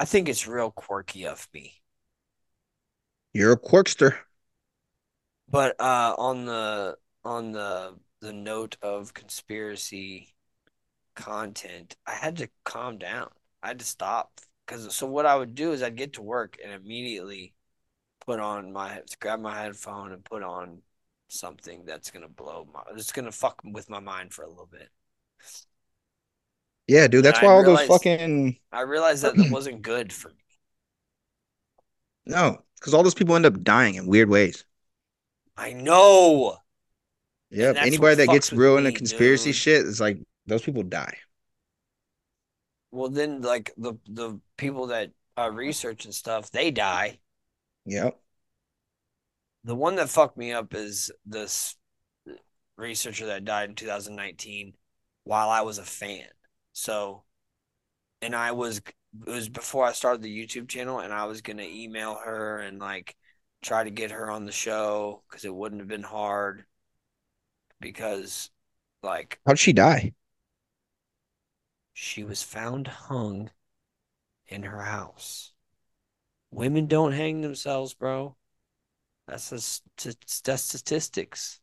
[0.00, 1.82] I think it's real quirky of me.
[3.32, 4.16] You're a quirkster.
[5.48, 10.34] But uh, on the on the the note of conspiracy
[11.14, 13.30] content, I had to calm down.
[13.62, 16.58] I had to stop because so what I would do is I'd get to work
[16.62, 17.54] and immediately
[18.26, 20.82] put on my grab my headphone and put on
[21.28, 24.88] something that's gonna blow my it's gonna fuck with my mind for a little bit.
[26.86, 27.24] Yeah, dude.
[27.24, 30.34] And That's I why all those fucking I realized that it wasn't good for me.
[32.26, 34.64] no, because all those people end up dying in weird ways.
[35.56, 36.58] I know.
[37.50, 37.76] Yep.
[37.76, 39.56] that's Anybody that gets real into conspiracy dude.
[39.56, 41.16] shit is like those people die.
[42.92, 47.18] Well, then like the the people that uh, research and stuff, they die.
[47.84, 48.18] Yep.
[49.64, 51.76] The one that fucked me up is this
[52.76, 54.74] researcher that died in 2019
[55.24, 56.28] while I was a fan.
[56.72, 57.24] So
[58.22, 61.64] and I was it was before I started the YouTube channel, and I was gonna
[61.64, 63.16] email her and like
[63.62, 66.64] try to get her on the show because it wouldn't have been hard
[67.80, 68.50] because
[69.02, 70.14] like How'd she die?
[71.94, 73.50] she was found hung
[74.48, 75.51] in her house.
[76.52, 78.36] Women don't hang themselves, bro.
[79.26, 81.60] That's a, st- that's statistics.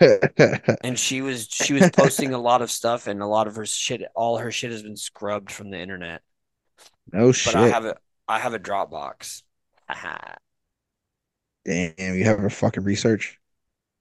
[0.82, 3.66] And she was she was posting a lot of stuff, and a lot of her
[3.66, 6.22] shit, all her shit has been scrubbed from the internet.
[7.12, 7.54] no But shit.
[7.54, 7.96] But I have a
[8.28, 9.42] I have a Dropbox.
[11.66, 13.38] Damn, you have a fucking research.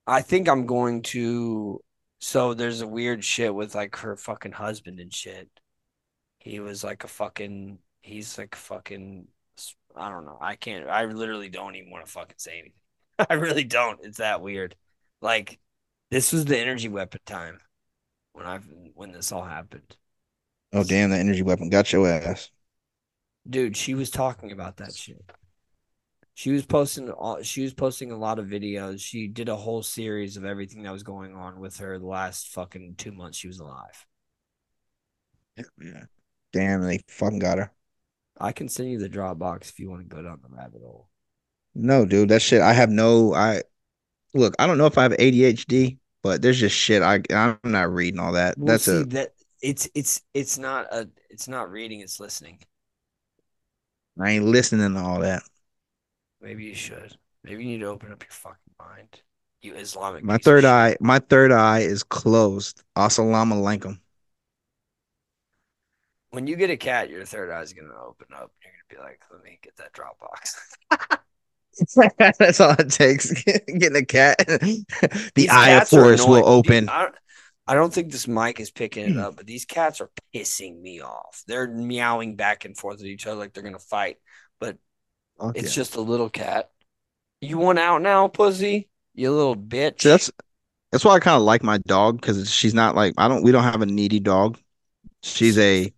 [0.08, 1.82] I think I'm going to.
[2.20, 5.50] So there's a weird shit with like her fucking husband and shit.
[6.40, 7.80] He was like a fucking.
[8.04, 9.28] He's like fucking.
[9.98, 10.38] I don't know.
[10.42, 10.88] I can't.
[10.90, 12.74] I literally don't even want to fucking say anything.
[13.30, 14.00] I really don't.
[14.04, 14.76] It's that weird.
[15.22, 15.60] Like
[16.12, 17.60] this was the energy weapon time
[18.34, 18.60] when I
[18.94, 19.96] when this all happened.
[20.74, 22.50] Oh damn, the energy weapon got your ass.
[23.50, 25.24] Dude, she was talking about that shit.
[26.34, 29.00] She was posting all she was posting a lot of videos.
[29.00, 32.50] She did a whole series of everything that was going on with her the last
[32.50, 34.06] fucking two months she was alive.
[35.82, 36.04] Yeah.
[36.52, 37.72] Damn, they fucking got her.
[38.40, 41.10] I can send you the Dropbox if you want to go down the rabbit hole.
[41.74, 42.62] No, dude, that shit.
[42.62, 43.34] I have no.
[43.34, 43.62] I
[44.34, 44.56] look.
[44.60, 47.02] I don't know if I have ADHD, but there's just shit.
[47.02, 48.58] I I'm not reading all that.
[48.58, 49.06] Well, That's see, a.
[49.06, 52.60] that it's it's it's not a it's not reading, it's listening.
[54.20, 55.44] I ain't listening to all that.
[56.42, 57.18] Maybe you should.
[57.44, 59.22] Maybe you need to open up your fucking mind.
[59.62, 60.24] You Islamic.
[60.24, 60.96] My third eye.
[61.02, 62.84] My third eye is closed.
[62.96, 64.00] Assalamu alaikum.
[66.36, 68.52] When you get a cat, your third eye is gonna open up.
[68.62, 71.22] You're gonna be like, "Let me get that Dropbox."
[72.38, 73.32] That's all it takes.
[73.44, 74.38] Getting a cat.
[74.48, 74.86] the
[75.34, 76.62] These eye of force will annoying.
[76.62, 76.90] Dude, open.
[76.90, 77.16] I, don't-
[77.68, 79.20] I don't think this mic is picking it hmm.
[79.20, 81.42] up, but these cats are pissing me off.
[81.48, 84.18] They're meowing back and forth at each other like they're gonna fight.
[84.60, 84.78] But
[85.40, 86.70] Fuck it's just a little cat.
[87.40, 88.90] You want out now, pussy?
[89.14, 90.02] You little bitch.
[90.04, 90.30] That's
[90.92, 93.42] that's why I kind of like my dog because she's not like I don't.
[93.42, 94.60] We don't have a needy dog.
[95.24, 95.92] She's a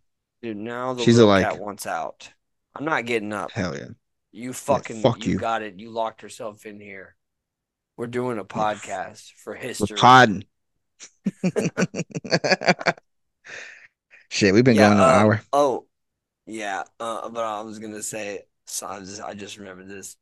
[0.48, 2.30] Dude, now the She's like- cat wants out.
[2.74, 3.52] I'm not getting up.
[3.52, 3.88] hell yeah.
[4.32, 5.40] You fucking fuck you you.
[5.40, 5.78] got it.
[5.78, 7.18] You locked yourself in here.
[7.98, 9.98] We're doing a podcast for We're history.
[9.98, 10.46] podding.
[14.30, 15.42] Shit, we've been Yeah, going an uh, hour.
[15.52, 15.86] Oh,
[16.46, 16.84] yeah.
[16.98, 20.16] Uh, but I was gonna say, so I just, I just remembered this.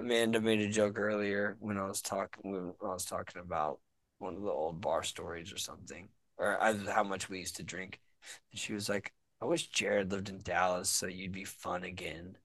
[0.00, 3.78] Amanda made a joke earlier when I was talking when I was talking about
[4.18, 6.08] one of the old bar stories or something,
[6.38, 8.00] or I, how much we used to drink.
[8.52, 12.38] And she was like, "I wish Jared lived in Dallas so you'd be fun again."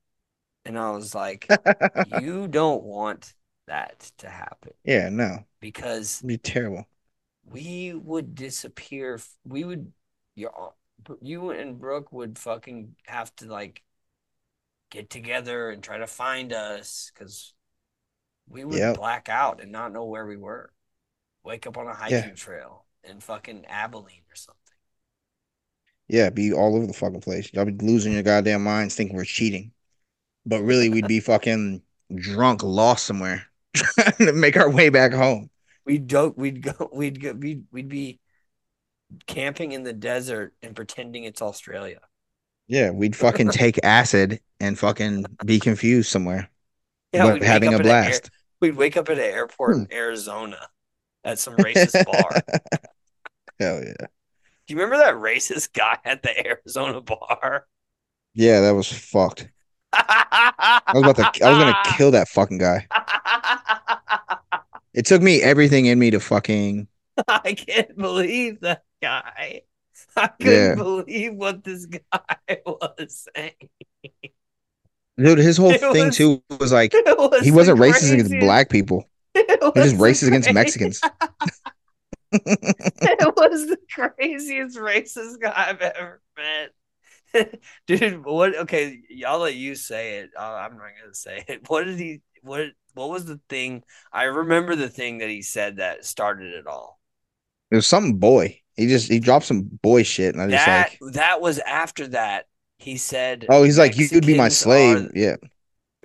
[0.66, 1.54] And I was like,
[2.04, 3.36] "You don't want
[3.68, 6.88] that to happen Yeah, no, because it'd be terrible.
[7.46, 9.20] we would disappear.
[9.46, 9.92] We would,
[10.36, 10.74] your,
[11.22, 13.84] you and Brooke would fucking have to like
[14.90, 17.54] get together and try to find us because
[18.48, 18.94] we would Yep.
[18.94, 20.72] black out and not know where we were.
[21.44, 24.63] Wake up on a hiking trail in fucking Abilene or something.
[26.14, 27.52] Yeah, be all over the fucking place.
[27.54, 29.72] Y'all be losing your goddamn minds thinking we're cheating,
[30.46, 31.82] but really we'd be fucking
[32.14, 35.50] drunk, lost somewhere, trying to make our way back home.
[35.88, 38.20] We'd go, we'd go, we'd go, we'd, we'd be
[39.26, 42.02] camping in the desert and pretending it's Australia.
[42.68, 46.48] Yeah, we'd fucking take acid and fucking be confused somewhere,
[47.12, 48.30] Yeah, but having a at an air- blast.
[48.62, 49.94] we'd wake up at an airport in hmm.
[49.94, 50.60] Arizona
[51.24, 52.40] at some racist bar.
[53.60, 54.06] Hell yeah.
[54.68, 57.66] Do you remember that racist guy at the Arizona bar?
[58.34, 59.50] Yeah, that was fucked.
[59.96, 62.88] I was about to I was gonna kill that fucking guy.
[64.94, 66.88] It took me everything in me to fucking
[67.28, 69.62] I can't believe that guy.
[70.16, 70.76] I couldn't Yeah.
[70.76, 73.70] believe what this guy was saying.
[75.18, 78.70] dude, his whole It thing was- too was like was he wasn't racist against black
[78.70, 79.08] people.
[79.36, 81.02] It He was just racist against Mexicans.
[83.02, 86.72] it was the craziest racist guy I've ever met.
[87.88, 90.32] Dude, what okay, y'all let you say it.
[90.38, 91.62] Uh, I'm not gonna say it.
[91.68, 93.84] What did he what what was the thing?
[94.12, 97.00] I remember the thing that he said that started it all.
[97.72, 98.62] It was something boy.
[98.76, 102.08] He just he dropped some boy shit, and I just That like, that was after
[102.08, 102.46] that.
[102.78, 105.12] He said oh, he's like, you would be my slave.
[105.14, 105.36] yeah,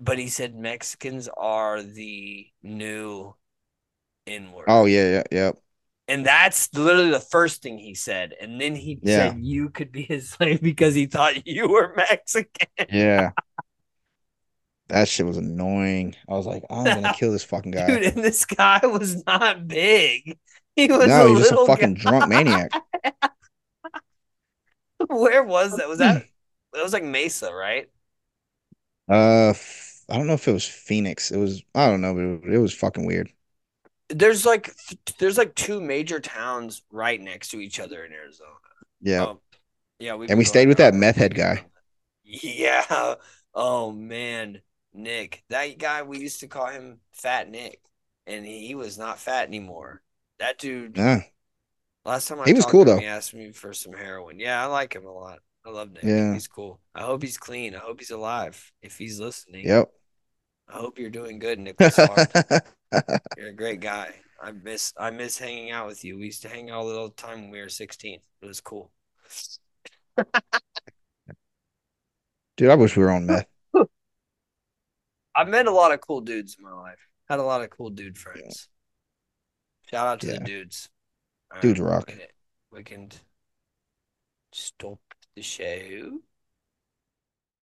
[0.01, 3.35] but he said Mexicans are the new
[4.27, 4.67] N-word.
[4.69, 5.51] oh yeah, yeah, yeah.
[6.09, 8.35] And that's literally the first thing he said.
[8.41, 9.33] And then he Yeah.
[9.33, 12.69] said you could be his slave because he thought you were Mexican.
[12.91, 13.33] Yeah.
[14.89, 16.17] That shit was annoying.
[16.29, 17.87] I was like, I'm gonna kill this fucking guy.
[17.89, 20.39] Dude, and this guy was not big.
[20.77, 22.01] He was no, a he's just a little fucking guy.
[22.01, 22.73] drunk maniac.
[25.09, 25.89] Where was that?
[25.89, 26.25] Was that?
[26.73, 27.89] That was like Mesa, right?
[29.09, 29.53] Uh,
[30.09, 31.31] I don't know if it was Phoenix.
[31.31, 33.31] It was I don't know, but it, it was fucking weird.
[34.09, 34.75] There's like
[35.19, 38.51] there's like two major towns right next to each other in Arizona.
[39.01, 39.41] Yeah, Um,
[39.99, 41.65] yeah, we And we stayed with that meth head guy.
[42.25, 43.15] Yeah.
[43.55, 44.61] Oh man,
[44.95, 45.43] Nick.
[45.49, 47.81] That guy we used to call him Fat Nick,
[48.27, 50.03] and he was not fat anymore.
[50.39, 50.97] That dude.
[50.97, 51.23] yeah,
[52.05, 52.99] Last time I He was cool, him, though.
[52.99, 54.39] He asked me for some heroin.
[54.39, 55.41] Yeah, I like him a lot.
[55.67, 56.05] I love Nick.
[56.05, 56.33] Yeah.
[56.33, 56.81] He's cool.
[56.95, 57.75] I hope he's clean.
[57.75, 58.73] I hope he's alive.
[58.81, 59.91] If he's listening, yep.
[60.69, 61.97] I hope you're doing good, Nicholas.
[63.37, 64.15] You're a great guy.
[64.41, 66.19] I miss I miss hanging out with you.
[66.19, 68.21] We used to hang out all the time when we were 16.
[68.43, 68.91] It was cool.
[72.57, 73.47] Dude, I wish we were on meth.
[75.35, 76.99] I've met a lot of cool dudes in my life.
[77.29, 78.69] Had a lot of cool dude friends.
[79.91, 80.89] Shout out to the dudes.
[81.55, 82.13] All Dudes right, rock.
[82.85, 83.11] can
[84.53, 85.01] stop
[85.35, 86.21] the show.